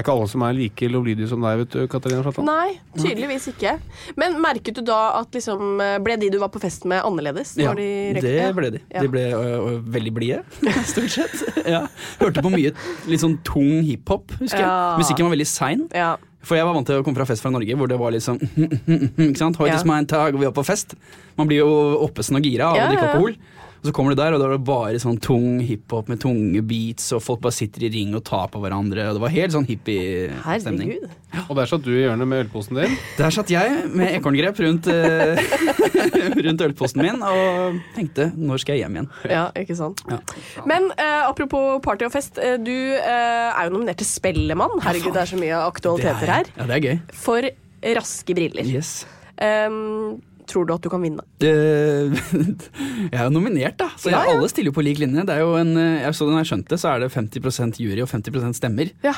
[0.00, 2.48] Er ikke alle som er like lovlydige som deg, vet du, Katarina Flatland.
[2.48, 3.74] Nei, tydeligvis ikke.
[4.20, 5.76] Men merket du da at liksom
[6.06, 7.52] Ble de du var på fest med, annerledes?
[7.60, 8.80] Ja, de det ble de.
[8.94, 9.04] Ja.
[9.04, 10.40] De ble ø, ø, veldig blide,
[10.88, 11.36] stort sett.
[11.68, 11.84] ja.
[12.22, 12.72] Hørte på mye
[13.10, 14.98] litt sånn tung hiphop, husker jeg.
[15.04, 15.84] Musikken var veldig sein.
[15.92, 16.14] Ja.
[16.40, 18.24] For jeg var vant til å komme fra fest fra Norge, hvor det var litt
[18.24, 18.38] sånn
[19.28, 19.58] ikke sant?
[19.60, 19.80] Heute Ja.
[19.82, 20.94] is my tag, og vi var på fest.
[21.36, 21.70] Man blir jo
[22.06, 23.36] oppesen og gira av Ja, å drikke alkohol.
[23.80, 26.60] Og så kommer du der, og da er det bare sånn tung hiphop med tunge
[26.68, 29.54] beats, og folk bare sitter i ring og tar på hverandre, og det var helt
[29.54, 30.90] sånn hippie-stemning.
[30.98, 31.46] Herregud.
[31.46, 32.98] Og der satt du i hjørnet med ølposen din.
[33.20, 35.40] Der satt jeg med ekorngrep rundt, eh,
[36.46, 39.10] rundt ølposten min og tenkte når skal jeg hjem igjen?
[39.32, 40.02] Ja, ikke sant.
[40.10, 40.20] Ja.
[40.68, 42.40] Men uh, apropos party og fest.
[42.42, 44.76] eh, du uh, er jo nominert til Spellemann.
[44.84, 46.52] Herregud, det er så mye aktualiteter her.
[46.58, 46.98] Ja, det er gøy.
[47.24, 47.52] For
[48.00, 48.68] raske briller.
[48.68, 49.06] Yes.
[49.40, 50.20] Um,
[50.50, 51.22] tror du at du kan vinne?
[51.40, 53.90] Jeg er jo nominert, da.
[53.96, 54.36] Så Ja, jeg, ja.
[54.38, 55.24] alle stiller jo på lik linje.
[55.28, 58.02] Det er jo en, eh, jeg så Når jeg skjønte, så er det 50% jury
[58.04, 58.90] og 50% stemmer.
[59.06, 59.14] Ja.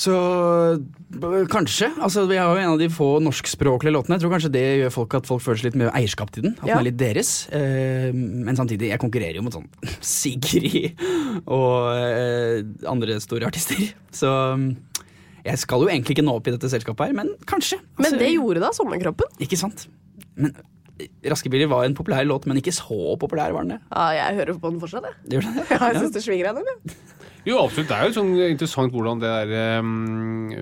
[0.00, 0.14] Så
[1.50, 1.90] kanskje.
[2.00, 4.16] Altså, vi har jo en av de få norskspråklige låtene.
[4.16, 6.54] Jeg tror kanskje det gjør folk at folk føler seg litt mer eierskap til den.
[6.62, 6.76] At Ja.
[6.78, 7.32] den er litt deres.
[7.52, 9.66] Eh, men samtidig, jeg konkurrerer jo mot sånn
[10.00, 10.94] Sigrid
[11.46, 13.82] og eh, andre store artister.
[14.14, 14.68] Så mm,
[15.44, 17.80] jeg skal jo egentlig ikke nå opp i dette selskapet her, men kanskje.
[17.98, 19.36] Men Altså, det gjorde da Sommerkroppen.
[19.42, 19.88] Ikke sant?
[20.36, 20.54] Men
[21.00, 23.80] eh, Raske biler var en populær låt, men ikke så populær var den det.
[23.94, 25.16] Ja, jeg hører på den fortsatt, jeg.
[25.36, 25.66] Gjør det?
[25.72, 26.68] Ja, jeg syns det svinger den.
[26.68, 26.98] jeg.
[27.46, 27.88] Jo, absolutt.
[27.90, 29.92] Det er jo sånn interessant hvordan det der um,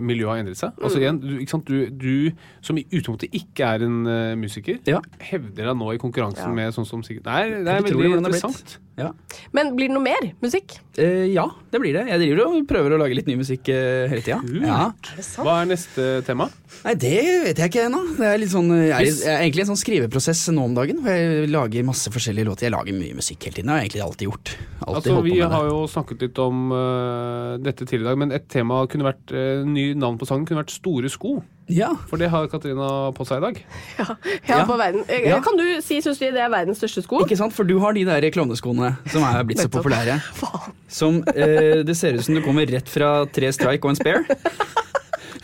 [0.04, 0.74] miljøet har endret seg.
[0.76, 0.84] Mm.
[0.86, 1.70] Altså igjen, du, ikke sant?
[1.70, 5.00] Du, du som i utgangspunktet ikke er en uh, musiker, Ja.
[5.30, 6.54] hevder deg nå i konkurransen Ja.
[6.60, 8.78] med sånn som sikkert Det er, det er veldig interessant.
[8.98, 9.12] Ja.
[9.54, 10.72] Men blir det noe mer musikk?
[10.98, 12.08] Eh, ja, det blir det.
[12.10, 14.40] Jeg driver og prøver å lage litt ny musikk eh, hele tida.
[14.58, 14.78] Ja.
[14.90, 15.44] Er det sant?
[15.46, 16.48] Hva er neste tema?
[16.82, 17.12] Nei, det
[17.44, 18.00] vet jeg ikke ennå.
[18.18, 20.74] Det er litt sånn, jeg er, jeg er egentlig i en sånn skriveprosess nå om
[20.74, 20.98] dagen.
[21.04, 22.66] Hvor jeg lager masse forskjellige låter.
[22.66, 23.70] Jeg lager mye musikk hele tiden.
[23.70, 24.54] Det har jeg egentlig alltid gjort.
[24.88, 28.48] Alltid Altså, vi har jo snakket litt om eh, dette til i dag, men et
[28.50, 31.38] tema kunne vært uh, ny navn på sangen kunne vært Store sko.
[31.68, 31.90] Ja.
[32.08, 33.58] For det har Katarina på seg i dag.
[33.98, 34.06] Ja,
[34.48, 34.64] Ja.
[34.64, 35.02] på verden.
[35.08, 35.40] Eh, Ja.
[35.44, 37.20] Kan du si, syns du det er verdens største sko?
[37.24, 37.52] Ikke sant?
[37.52, 40.20] For du har de der klovneskoene som er blitt så populære.
[40.40, 40.72] Faen.
[40.88, 44.24] Som uh, Det ser ut som du kommer rett fra tre strike og en spare.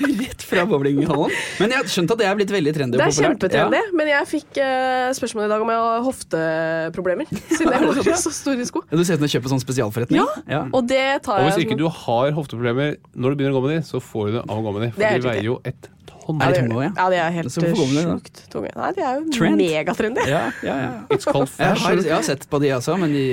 [0.24, 1.32] Rett fra bowlinghallen.
[1.60, 3.94] Men jeg har skjønt at det er blitt veldig trendy Det er kjempetrendy, ja.
[4.00, 7.32] men jeg fikk uh, spørsmål i dag om jeg har hofteproblemer.
[7.54, 8.84] Siden jeg går i så store sko.
[8.90, 8.98] Ja.
[8.98, 10.20] Du ser ut som du kjøper sånn spesialforretning.
[10.20, 10.62] Ja, ja.
[10.74, 13.76] Og det tar Og hvis ikke du har hofteproblemer når du begynner å gå med
[13.78, 14.92] de, så får du det av å gå med de.
[14.96, 15.90] For de veier jo et
[16.24, 16.92] Er de det tunge også, ja?
[16.96, 18.70] Ja, de er helt det sjukt tunge.
[18.76, 19.56] Nei, de er jo Trend.
[19.60, 20.24] megatrendy.
[20.30, 20.90] Ja, ja, ja.
[21.12, 22.04] It's called Jeg har, fashion.
[22.08, 23.24] jeg har sett på de også, men de,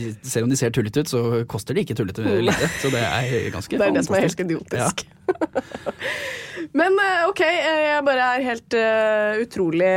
[0.00, 2.70] de, selv om de ser tullete ut, så koster de ikke tullete lite.
[2.82, 5.06] Så det er ganske Det er det som er helt idiotisk.
[6.76, 9.90] Men eh, ok, eh, jeg bare er helt uh, utrolig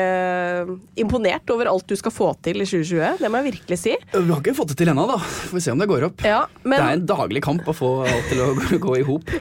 [0.99, 3.19] imponert over alt du skal få til i 2020.
[3.21, 3.95] Det må jeg virkelig si.
[4.13, 5.17] Vi har ikke fått det til ennå, da.
[5.21, 6.23] Får vi se om det går opp.
[6.27, 8.51] Ja, Det er en daglig kamp å få alt til å
[8.87, 9.33] gå, i hop.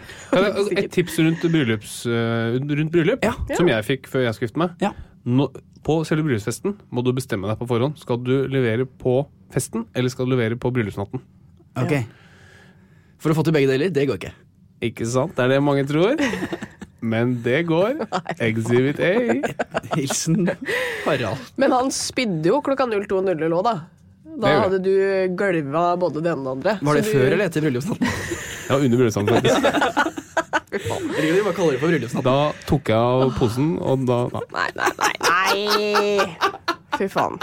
[0.76, 3.34] Et tips rundt, bryllups, rundt bryllup, Ja.
[3.56, 4.76] som jeg fikk før jeg skulle gifte meg.
[4.82, 4.92] Ja.
[5.28, 5.48] Nå,
[5.86, 7.98] på selve bryllupsfesten må du bestemme deg på forhånd.
[8.02, 9.20] Skal du levere på
[9.54, 11.22] festen, eller skal du levere på bryllupsnatten?
[11.82, 11.96] Ok.
[13.22, 14.32] For å få til begge deler, det går ikke.
[14.82, 15.36] Ikke sant?
[15.36, 16.18] Det er det mange tror.
[17.02, 17.98] Men det går.
[18.48, 19.12] Exhibit A.
[19.96, 20.46] Hilsen
[21.04, 21.38] Harald.
[21.58, 23.74] Men han spydde jo klokka 02.00 òg, da.
[24.42, 24.92] Da hadde du
[25.36, 26.78] gølva både det ene og det andre.
[26.86, 28.06] Var det Så du- før eller etter bryllupsnatten?
[28.72, 29.58] Ja, under bryllupsnatten, faktisk.
[32.24, 32.36] Da
[32.68, 34.20] tok jeg av posen, og da.
[34.54, 35.12] Nei, nei, nei.
[35.26, 35.58] nei.
[36.96, 37.36] Fy faen.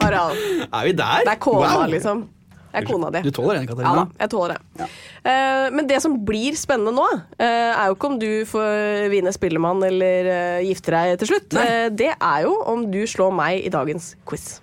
[0.00, 0.38] Harald.
[0.68, 1.24] Er vi der?
[1.26, 1.86] Det er kona, Wow.
[1.90, 2.24] liksom.
[2.74, 3.20] Det er kona di.
[3.22, 4.02] Du tåler den, Ja Katarina?
[4.02, 4.88] da, jeg tåler det.
[5.30, 9.30] Eh, men det som blir spennende nå, uh, er jo ikke om du får vinne
[9.34, 11.54] Spillemann eller uh, gifte deg til slutt.
[11.62, 14.58] Eh, det er jo om du slår meg i dagens quiz.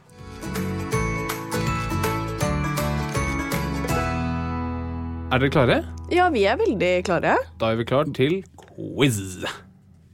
[5.32, 5.78] Er dere klare?
[6.12, 7.38] Ja, vi er veldig klare.
[7.62, 9.46] Da er vi klare til quiz.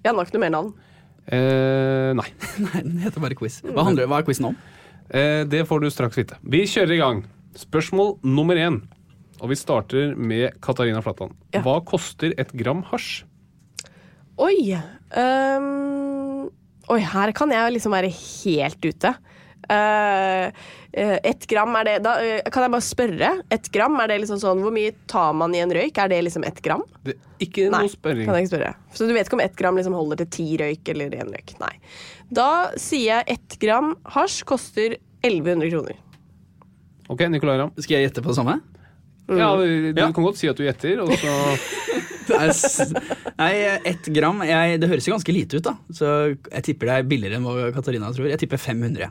[0.05, 0.75] Jeg har ikke noe mer navn.
[1.27, 2.27] Eh, nei.
[2.67, 3.57] Nei, den heter bare quiz.
[3.65, 4.59] Hva, handler, hva er quizen om?
[5.09, 6.37] Eh, det får du straks vite.
[6.45, 7.25] Vi kjører i gang.
[7.55, 8.81] Spørsmål nummer én.
[9.41, 11.35] Og vi starter med Katarina Flatland.
[11.53, 11.61] Ja.
[11.65, 13.23] Hva koster et gram hasj?
[14.41, 14.73] Oi.
[15.17, 16.49] Um,
[16.93, 19.13] oi, her kan jeg liksom være helt ute.
[19.67, 20.49] Uh,
[20.97, 23.31] ett gram, er det da, eh, Kan jeg bare spørre?
[23.51, 25.97] Ett gram, er det liksom sånn Hvor mye tar man i en røyk?
[25.99, 26.85] Er det liksom ett gram?
[27.03, 28.25] Det, ikke Nei, noe spørring.
[28.25, 28.71] kan jeg ikke spørre.
[28.95, 31.53] Så du vet ikke om ett gram liksom holder til ti røyk eller én røyk?
[31.61, 31.73] Nei.
[32.33, 35.99] Da sier jeg ett gram hasj koster 1100 kroner.
[37.11, 37.71] Ok, Nicolay Ramm.
[37.79, 38.57] Skal jeg gjette på det samme?
[39.27, 40.11] Ja, du Ja.
[40.15, 41.33] kan godt si at du gjetter, og så
[43.37, 43.53] Nei,
[43.87, 45.73] ett gram jeg, Det høres jo ganske lite ut, da.
[45.93, 46.09] Så
[46.51, 48.27] jeg tipper det er billigere enn hva Katarina tror.
[48.31, 49.09] Jeg tipper 500.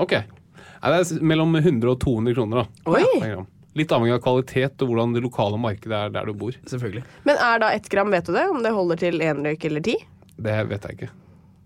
[0.00, 0.14] Ok.
[0.14, 2.92] Nei, det er mellom 100 og 200 kroner, da.
[2.92, 3.44] Oi.
[3.78, 6.56] Litt avhengig av kvalitet og hvordan det lokale markedet er der du bor.
[6.66, 7.04] Selvfølgelig.
[7.28, 8.46] Men er da ett gram, vet du det?
[8.50, 9.96] Om det holder til én røyk eller ti?
[10.38, 11.10] Det vet jeg ikke.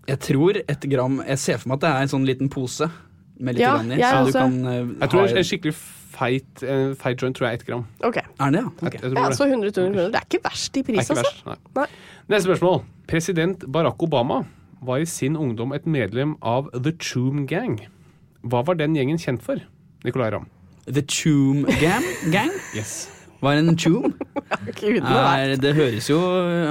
[0.09, 2.89] Jeg tror ett gram Jeg ser for meg at det er en sånn liten pose
[3.39, 3.97] med litt Ja, i.
[3.99, 5.73] jeg så kan uh, Jeg tror en skikkelig
[6.13, 7.85] feit, uh, feit joint tror jeg er ett gram.
[8.05, 8.17] Ok.
[8.21, 8.69] Er det, ja?
[8.89, 9.37] Jeg, jeg Ja, det.
[9.39, 10.11] så 100 200 kroner.
[10.13, 11.15] Det er ikke verst i pris, altså.
[11.23, 11.45] verst.
[11.49, 11.55] Nei.
[11.79, 11.87] Nei.
[12.29, 12.83] Neste spørsmål.
[13.09, 14.43] President Barack Obama
[14.83, 17.79] var i sin ungdom et medlem av The Choom Gang.
[18.43, 19.59] Hva var den gjengen kjent for?
[20.03, 20.45] Nicolay Ramm.
[20.85, 22.03] The Choom Gang?
[22.31, 22.51] Gang?
[22.75, 23.09] Yes.
[23.43, 24.13] Var en choom?
[25.63, 26.17] Det høres jo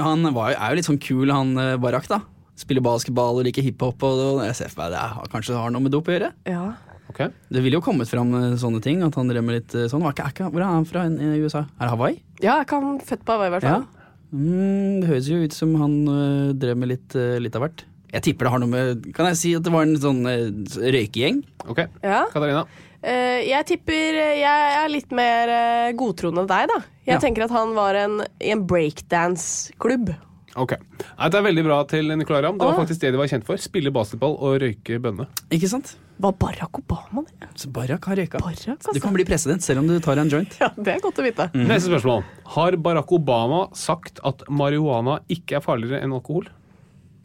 [0.01, 2.21] Han var, er jo litt sånn kul, han eh, Barack, da.
[2.63, 4.03] Spiller basketball og liker hiphop.
[4.07, 6.31] Og, og jeg ser for meg det er, kanskje har noe med dop å gjøre.
[6.49, 6.65] Ja.
[7.11, 7.27] Okay.
[7.51, 9.03] Det ville jo kommet fram eh, sånne ting.
[9.05, 10.05] At han drev med litt eh, sånn.
[10.07, 11.65] Er ikke, hvor er han fra i USA?
[11.77, 12.21] Er det Hawaii?
[12.41, 13.75] ja, jeg kan født på Hawaii, i hvert Ja.
[13.81, 13.89] fall.
[14.33, 17.83] Mm, det høres jo ut som han øh, drev med litt, øh, litt av hvert.
[18.13, 20.49] Jeg tipper det har noe med Kan jeg si at det var en sånn øh,
[20.93, 21.39] røykegjeng?
[21.69, 21.83] Ok.
[22.05, 22.23] Ja.
[22.33, 22.63] Katarina.
[23.03, 26.77] Uh, jeg tipper eh, Jeg er litt mer eh, godtroende enn deg, da.
[27.03, 27.19] Jeg Ja.
[27.19, 30.13] tenker at han var en, i en breakdance-klubb.
[30.59, 30.75] Ok.
[30.77, 32.59] Nei, det er veldig bra til Nicolay Ramm.
[32.59, 32.81] Det var Åh.
[32.83, 33.57] faktisk det de var kjent for.
[33.57, 35.25] Spille basketball og røyke bønne.
[35.55, 35.95] Ikke sant?
[36.21, 37.49] Var Barack Obama det?
[37.57, 38.37] Så Barack har røyka.
[38.43, 38.93] Barack, altså.
[38.93, 40.53] Du kan bli president selv om du tar en joint.
[40.61, 41.49] Ja, Det er godt å vite.
[41.57, 42.21] Neste spørsmål.
[42.53, 46.45] Har Barack Obama sagt at marihuana ikke er farligere enn alkohol?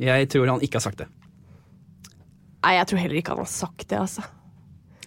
[0.00, 1.08] Jeg tror han ikke har sagt det.
[2.64, 4.24] Nei, jeg tror heller ikke han har sagt det, altså.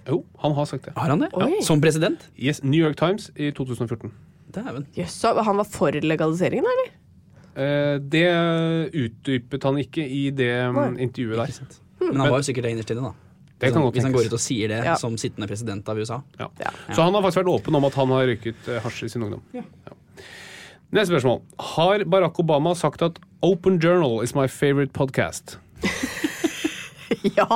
[0.07, 0.93] Jo, han har sagt det.
[0.97, 1.33] Har han det?
[1.37, 1.59] Oi.
[1.65, 2.29] Som president?
[2.37, 4.13] Yes, New York Times i 2014.
[4.51, 4.85] Dæven.
[4.97, 6.93] Jøss, så han var for legaliseringen, eller?
[7.55, 8.25] Eh, det
[8.95, 10.85] utdypet han ikke i det Nei.
[11.07, 11.77] intervjuet der.
[11.99, 13.13] Men han var jo sikkert det innerst inne, da.
[13.61, 14.95] Det Hvis kan han- godt Hvis han går ut og sier det Ja.
[14.95, 16.21] som sittende president av USA.
[16.39, 16.47] Ja.
[16.59, 16.71] Ja.
[16.93, 19.21] Så han har faktisk vært åpen om at han har røyket eh, hasj i sin
[19.23, 19.41] ungdom.
[19.53, 19.61] Ja.
[20.91, 21.41] Neste spørsmål.
[21.59, 25.57] Har Barack Obama sagt at Open Journal is my favorite podcast?
[27.37, 27.47] Ja!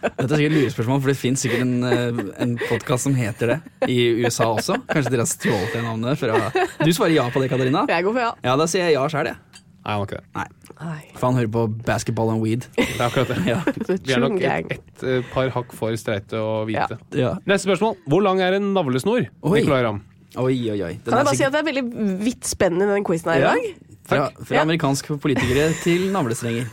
[0.00, 3.90] Dette er sikkert lurespørsmål, for det fins sikkert en, øh, en podkast som heter det
[3.92, 4.78] i USA også.
[4.90, 6.50] Kanskje dere har stjålet det navnet fra
[6.84, 7.84] Du svarer ja på det, Katarina?
[7.90, 8.32] Jeg går for ja.
[8.46, 9.38] Ja, da sier jeg ja sjøl, jeg.
[9.80, 10.26] Nei, han har ikke det.
[10.36, 10.46] Nei,
[10.80, 10.98] Nei.
[11.16, 12.66] for han hører på basketball and weed.
[12.76, 13.38] Det er akkurat det.
[13.52, 13.60] Ja.
[13.88, 16.98] Vi er nok et, et eh, par hakk for streite og hvite.
[17.16, 17.30] Ja.
[17.48, 17.96] Neste spørsmål.
[18.12, 19.24] Hvor lang er en navlesnor?
[19.40, 19.54] Oi.
[19.56, 20.02] Nicolay Ramm.
[20.36, 20.92] Oi, oi, oi.
[21.00, 23.40] Den Kan jeg bare si at det er veldig vidt spenn i den quizen her
[23.40, 23.64] i dag?
[24.10, 24.66] Fra, fra Ja.
[24.66, 26.68] amerikanske politikere til navlestrenger.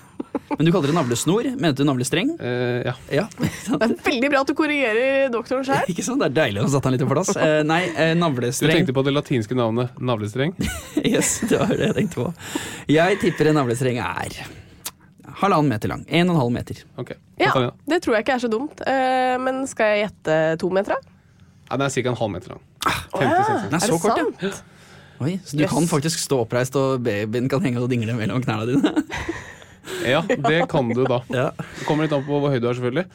[0.57, 1.49] Men du kaller det navlesnor?
[1.61, 2.31] Mente du navlestreng?
[2.41, 2.93] Uh, ja.
[3.13, 3.25] Ja.
[3.37, 5.83] Det er veldig bra at du korrigerer doktoren sjøl.
[5.93, 6.21] Ikke sant?
[6.23, 7.33] Det er deilig å sette han litt på plass.
[7.37, 7.83] Uh, nei,
[8.17, 8.73] navlestreng.
[8.73, 10.55] Du tenkte på det latinske navnet navlestreng?
[11.07, 12.31] Yes, det var det jeg tenkte på.
[12.91, 14.41] Jeg tipper en navlestreng er
[15.37, 16.05] halvannen meter lang.
[16.07, 16.81] En og en halv meter.
[16.97, 17.13] Ok.
[17.39, 17.51] Ja,
[17.89, 18.81] det tror jeg ikke er så dumt.
[18.81, 21.13] Eh, men skal jeg gjette to meter, da?
[21.67, 22.09] Ja, den er ca.
[22.09, 22.63] en halv meter lang.
[22.87, 23.59] Ah, 50 ja.
[23.67, 24.41] Den er er så det kort, sant?
[24.41, 24.55] ja.
[25.17, 25.71] Oi, så du Yes.
[25.71, 28.91] kan faktisk stå oppreist, og babyen kan henge og dingle mellom knærne dine.
[30.07, 31.21] Ja, det kan du da.
[31.41, 31.49] ja.
[31.57, 33.07] Det kommer litt an på hvor høy du er, selvfølgelig.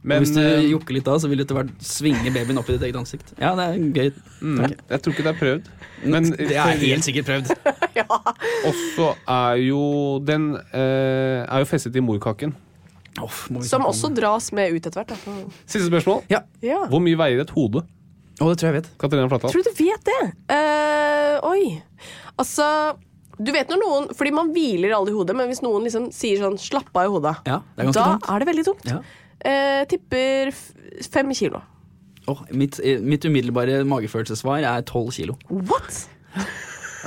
[0.00, 2.70] Men hvis du eh, jokker litt da, så vil du etter hvert svinge babyen opp
[2.70, 3.34] i ditt eget ansikt.
[3.36, 4.08] Ja, det er gøy.
[4.40, 5.68] mm, jeg tror ikke det er prøvd.
[6.14, 7.52] Men det er helt sikkert prøvd.
[8.70, 9.82] også er jo
[10.24, 12.56] Den eh, er jo festet i morkaken.
[13.20, 15.12] Oh, Som også dras med ut etter hvert.
[15.66, 16.22] Siste spørsmål.
[16.32, 16.44] Ja.
[16.64, 16.86] Ja.
[16.88, 17.84] Hvor mye veier et hode?
[18.40, 18.90] Oh, det tror jeg jeg vet.
[19.02, 19.52] Katarina Flatdal.
[19.52, 20.20] Tror du du vet det?
[20.48, 21.64] Uh, oi.
[22.40, 22.64] Altså
[23.40, 26.38] Du vet når noen Fordi man hviler alle i hodet, men hvis noen liksom sier
[26.42, 28.28] sånn 'slapp av i hodet', Ja, det er ganske da tungt.
[28.34, 28.84] er det veldig tungt.
[28.90, 28.98] Ja.
[29.40, 30.72] Eh, tipper f
[31.10, 31.62] fem kilo.
[32.28, 35.38] Åh, mitt, eh, mitt umiddelbare magefølelsesvar er tolv kilo.
[35.48, 36.06] What?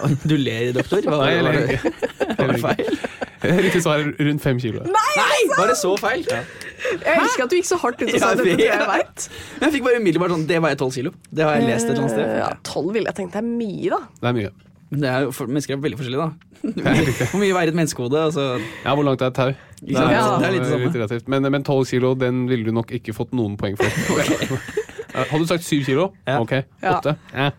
[0.04, 1.02] Oi, Du ler, doktor?
[1.06, 2.38] Hva, Nei, jeg var, ler det, ikke.
[2.40, 2.98] var det feil?
[3.44, 4.82] Riktig svar er rundt fem kilo.
[4.88, 6.24] Nei, var det så feil?
[6.26, 8.58] Jeg elsker at du gikk så hardt ut og sa Jeg dette.
[8.58, 8.66] vet.
[8.66, 9.30] jeg vet.
[9.60, 11.12] Men jeg fikk bare umiddelbart sånn Det veier tolv kilo.
[11.32, 12.38] Det har jeg lest et eller annet Eh, sted.
[12.42, 14.00] Ja, tolv ville jeg tenkt er mye, da.
[14.20, 14.52] Det er mye.
[14.94, 16.52] Men det er jo, for, mennesker er veldig forskjellige, da.
[17.34, 18.20] Hvor mye veier et menneskehode?
[18.30, 18.44] Altså,
[18.86, 19.52] Ja, Hvor langt er et tau?
[19.82, 20.24] Det er, Ja.
[20.40, 20.92] Det er litt samme.
[20.94, 21.28] relativt.
[21.34, 23.90] Men, men 12 kilo den ville du nok ikke fått noen poeng for.
[25.14, 26.08] Eh, Hadde du sagt 7 kilo?
[26.26, 26.40] Ja.
[26.42, 26.56] Ok.
[26.82, 27.12] 8?
[27.38, 27.52] Ja.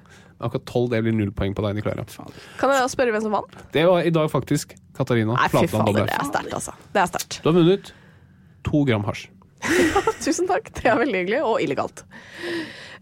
[0.43, 2.03] Akkurat 12 det blir null poeng på deg, Nicolera.
[2.59, 3.53] Kan jeg spørre hvem som vant?
[3.77, 6.09] Det var i dag faktisk Katarina Nei, fy Flatland Dobbe.
[6.09, 6.75] det er sterkt, altså.
[6.97, 7.37] Det er sterkt.
[7.45, 7.93] Du har vunnet
[8.67, 9.29] to gram hasj.
[10.25, 12.03] Tusen takk, det er veldig hyggelig, og illegalt.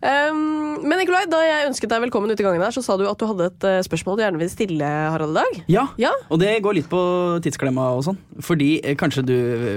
[0.02, 3.04] Um, men Nikolai, da jeg ønsket deg velkommen ut i gangen her, så sa du
[3.06, 5.60] at du hadde et eh, spørsmål du gjerne vil stille Harald i dag.
[5.70, 5.84] ja.
[6.02, 7.02] Ja, Og det går litt på
[7.44, 8.18] tidsklemma og sånn.
[8.42, 9.36] Fordi eh, kanskje du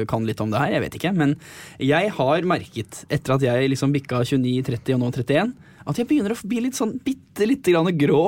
[0.09, 1.13] kan litt om det her, jeg vet ikke.
[1.13, 1.36] Men
[1.78, 5.53] jeg har merket, etter at jeg liksom bikka 29, 30 og nå 31,
[5.86, 8.23] at jeg begynner å bli litt sånn bitte lite grann grå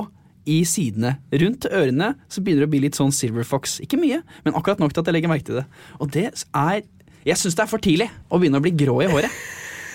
[0.47, 1.17] i sidene.
[1.33, 3.79] Rundt ørene så begynner det å bli litt sånn silver fox.
[3.83, 5.65] Ikke mye, men akkurat nok til at jeg legger merke til det.
[5.97, 6.85] Og det er
[7.27, 9.33] Jeg syns det er for tidlig å begynne å bli grå i håret.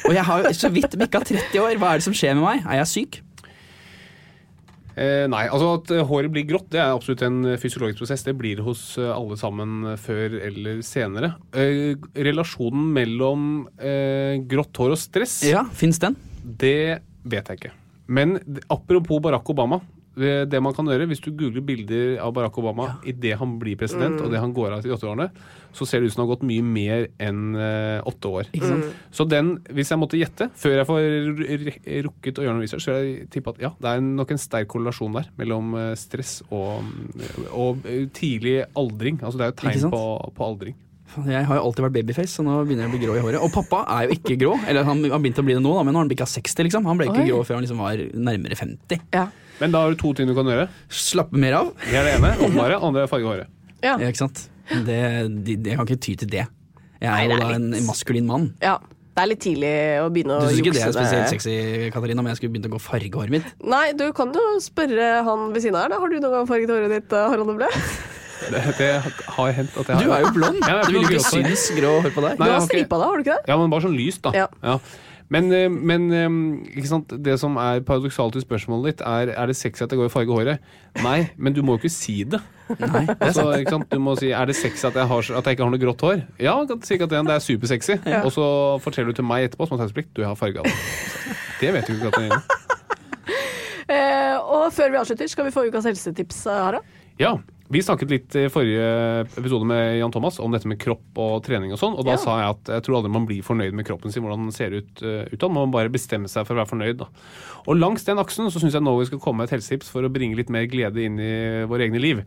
[0.08, 1.76] Og jeg har jo så vidt bikka 30 år.
[1.80, 2.64] Hva er det som skjer med meg?
[2.66, 3.20] Er jeg syk?
[4.92, 8.24] Eh, nei, altså at eh, håret blir grått, det er absolutt en eh, fysiologisk prosess.
[8.26, 11.30] Det blir det hos eh, alle sammen før eller senere.
[11.56, 11.94] Eh,
[12.28, 13.46] relasjonen mellom
[13.80, 16.18] eh, grått hår og stress, Ja, fins den?
[16.44, 17.72] det vet jeg ikke.
[18.12, 18.36] Men
[18.68, 19.78] apropos Barack Obama.
[20.12, 23.78] Det, det man kan gjøre, Hvis du googler bilder av Barack Obama idet han blir
[23.80, 25.30] president og det han går av til de åtte årene,
[25.72, 28.50] så ser det ut som han har gått mye mer enn eh, åtte år.
[29.14, 31.00] Så den, hvis jeg måtte gjette, før jeg får
[32.08, 34.42] rukket å gjøre noe research, så vil jeg tippe at ja, det er nok en
[34.42, 36.84] sterk korrelasjon der mellom eh, stress og,
[37.48, 39.22] og eh, tidlig aldring.
[39.22, 40.06] Altså det er jo tegn på,
[40.36, 40.80] på aldring.
[41.12, 43.42] Jeg har jo alltid vært babyface, så nå begynner jeg å bli grå i håret.
[43.44, 44.54] Og pappa er jo ikke grå.
[44.68, 46.68] Eller han har begynt å bli det nå, da, men nå har han bikka 60,
[46.68, 46.88] liksom.
[46.88, 47.28] Han ble ikke Oi.
[47.28, 49.02] grå før han liksom var nærmere 50.
[49.12, 49.26] Ja.
[49.60, 50.68] Men da har du to ting du kan gjøre.
[50.88, 51.74] Slappe mer av.
[51.84, 52.32] Det er det ene.
[52.38, 52.78] Åpenbare.
[52.82, 53.52] Andre er farge håret.
[53.82, 53.96] Ja.
[53.98, 54.48] Ja, ikke sant?
[54.72, 54.98] Det,
[55.44, 56.46] de, de, jeg kan ikke ty til det.
[57.02, 58.50] Jeg er Nei, jo da en maskulin mann.
[58.62, 58.78] ja.
[59.12, 61.54] Det er litt tidlig å begynne Du å syns ikke det er spesielt sexy,
[61.92, 63.50] Katarina, om jeg skulle begynt å gå farge håret mitt?
[63.60, 65.90] Nei, du kan jo spørre han ved siden av her.
[65.92, 65.98] da.
[66.00, 67.68] Har du noen gang farget håret ditt, eh, Harald Oble?
[68.48, 68.88] Det, det
[69.36, 70.56] har hendt at jeg har Du er jo blond!
[70.64, 72.40] Ja, du det vil jo blond, ikke synes grå hår på deg.
[72.40, 73.44] Nei, Du har stripa det, har du ikke det?
[73.52, 74.32] Ja, men bare sånn lyst, da.
[74.32, 74.78] Ja.
[75.32, 79.84] Men, eh, men eh, det som er paradoksalt i spørsmålet ditt, er er det sexy
[79.84, 80.72] at jeg går i farge håret.
[81.02, 82.40] Nei, men du må jo ikke si det.
[82.78, 83.80] Nei, det er Altså?
[83.90, 86.04] Du må si er det sexy at jeg, har, at jeg ikke har noe grått
[86.04, 86.24] hår.
[86.40, 87.98] Ja, si at det er supersexy.
[88.22, 88.46] Og så
[88.84, 90.76] forteller du til meg etterpå som har taushetsplikt du har farga det.
[91.60, 92.42] Det vet du ikke Katarina.
[93.92, 96.84] Eh, og før vi avslutter, skal vi få ukas helsetips, eh, Harald?
[97.20, 97.34] Ja,
[97.72, 98.84] vi snakket litt i forrige
[99.40, 102.20] episode med Jan Thomas om dette med kropp og trening og sånn, og da Ja.
[102.20, 104.70] sa jeg at jeg tror aldri man blir fornøyd med kroppen sin, hvordan den ser
[104.76, 105.48] ut uh, utad.
[105.50, 107.08] Man må bare bestemme seg for å være fornøyd, da.
[107.66, 110.02] Og langs den aksen så syns jeg nå vi skal komme med et helsetips for
[110.04, 112.22] å bringe litt mer glede inn i våre egne liv.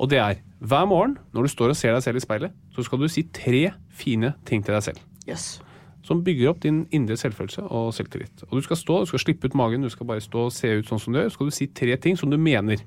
[0.00, 2.82] Og det er hver morgen når du står og ser deg selv i speilet, så
[2.86, 5.60] skal du si tre fine ting til deg selv Yes.
[6.02, 8.42] som bygger opp din indre selvfølelse og selvtillit.
[8.48, 10.70] Og Du skal stå, du skal slippe ut magen, du skal bare stå og se
[10.78, 11.28] ut sånn som du gjør.
[11.28, 12.78] Så skal du si tre ting som du mener.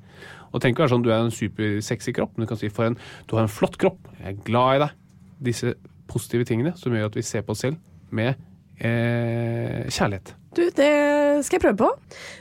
[0.52, 2.90] Og tenk å være sånn, Du er en supersexy kropp, men du kan si for
[2.90, 2.98] en,
[3.28, 5.00] du har en flott kropp, jeg er glad i deg.
[5.52, 5.74] Disse
[6.12, 7.80] positive tingene som gjør at vi ser på oss selv
[8.12, 8.36] med
[8.84, 10.36] eh, kjærlighet.
[10.52, 10.92] Du, det
[11.48, 11.90] skal jeg prøve på.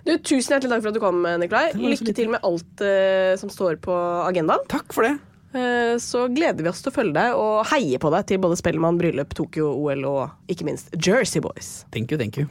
[0.07, 1.71] Du, Tusen hjertelig takk for at du kom, Nikolai.
[1.79, 3.95] Lykke til med alt eh, som står på
[4.27, 4.67] agendaen.
[4.73, 5.15] Takk for det.
[5.55, 8.59] Eh, så gleder vi oss til å følge deg og heie på deg til både
[8.59, 11.85] Spellemann, bryllup, Tokyo, OL og ikke minst Jersey Boys.
[11.95, 12.51] Thank you, thank you.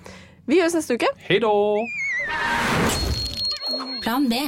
[0.49, 1.11] Vi høres neste uke.
[1.27, 1.53] Hei da!
[4.03, 4.47] Plan B.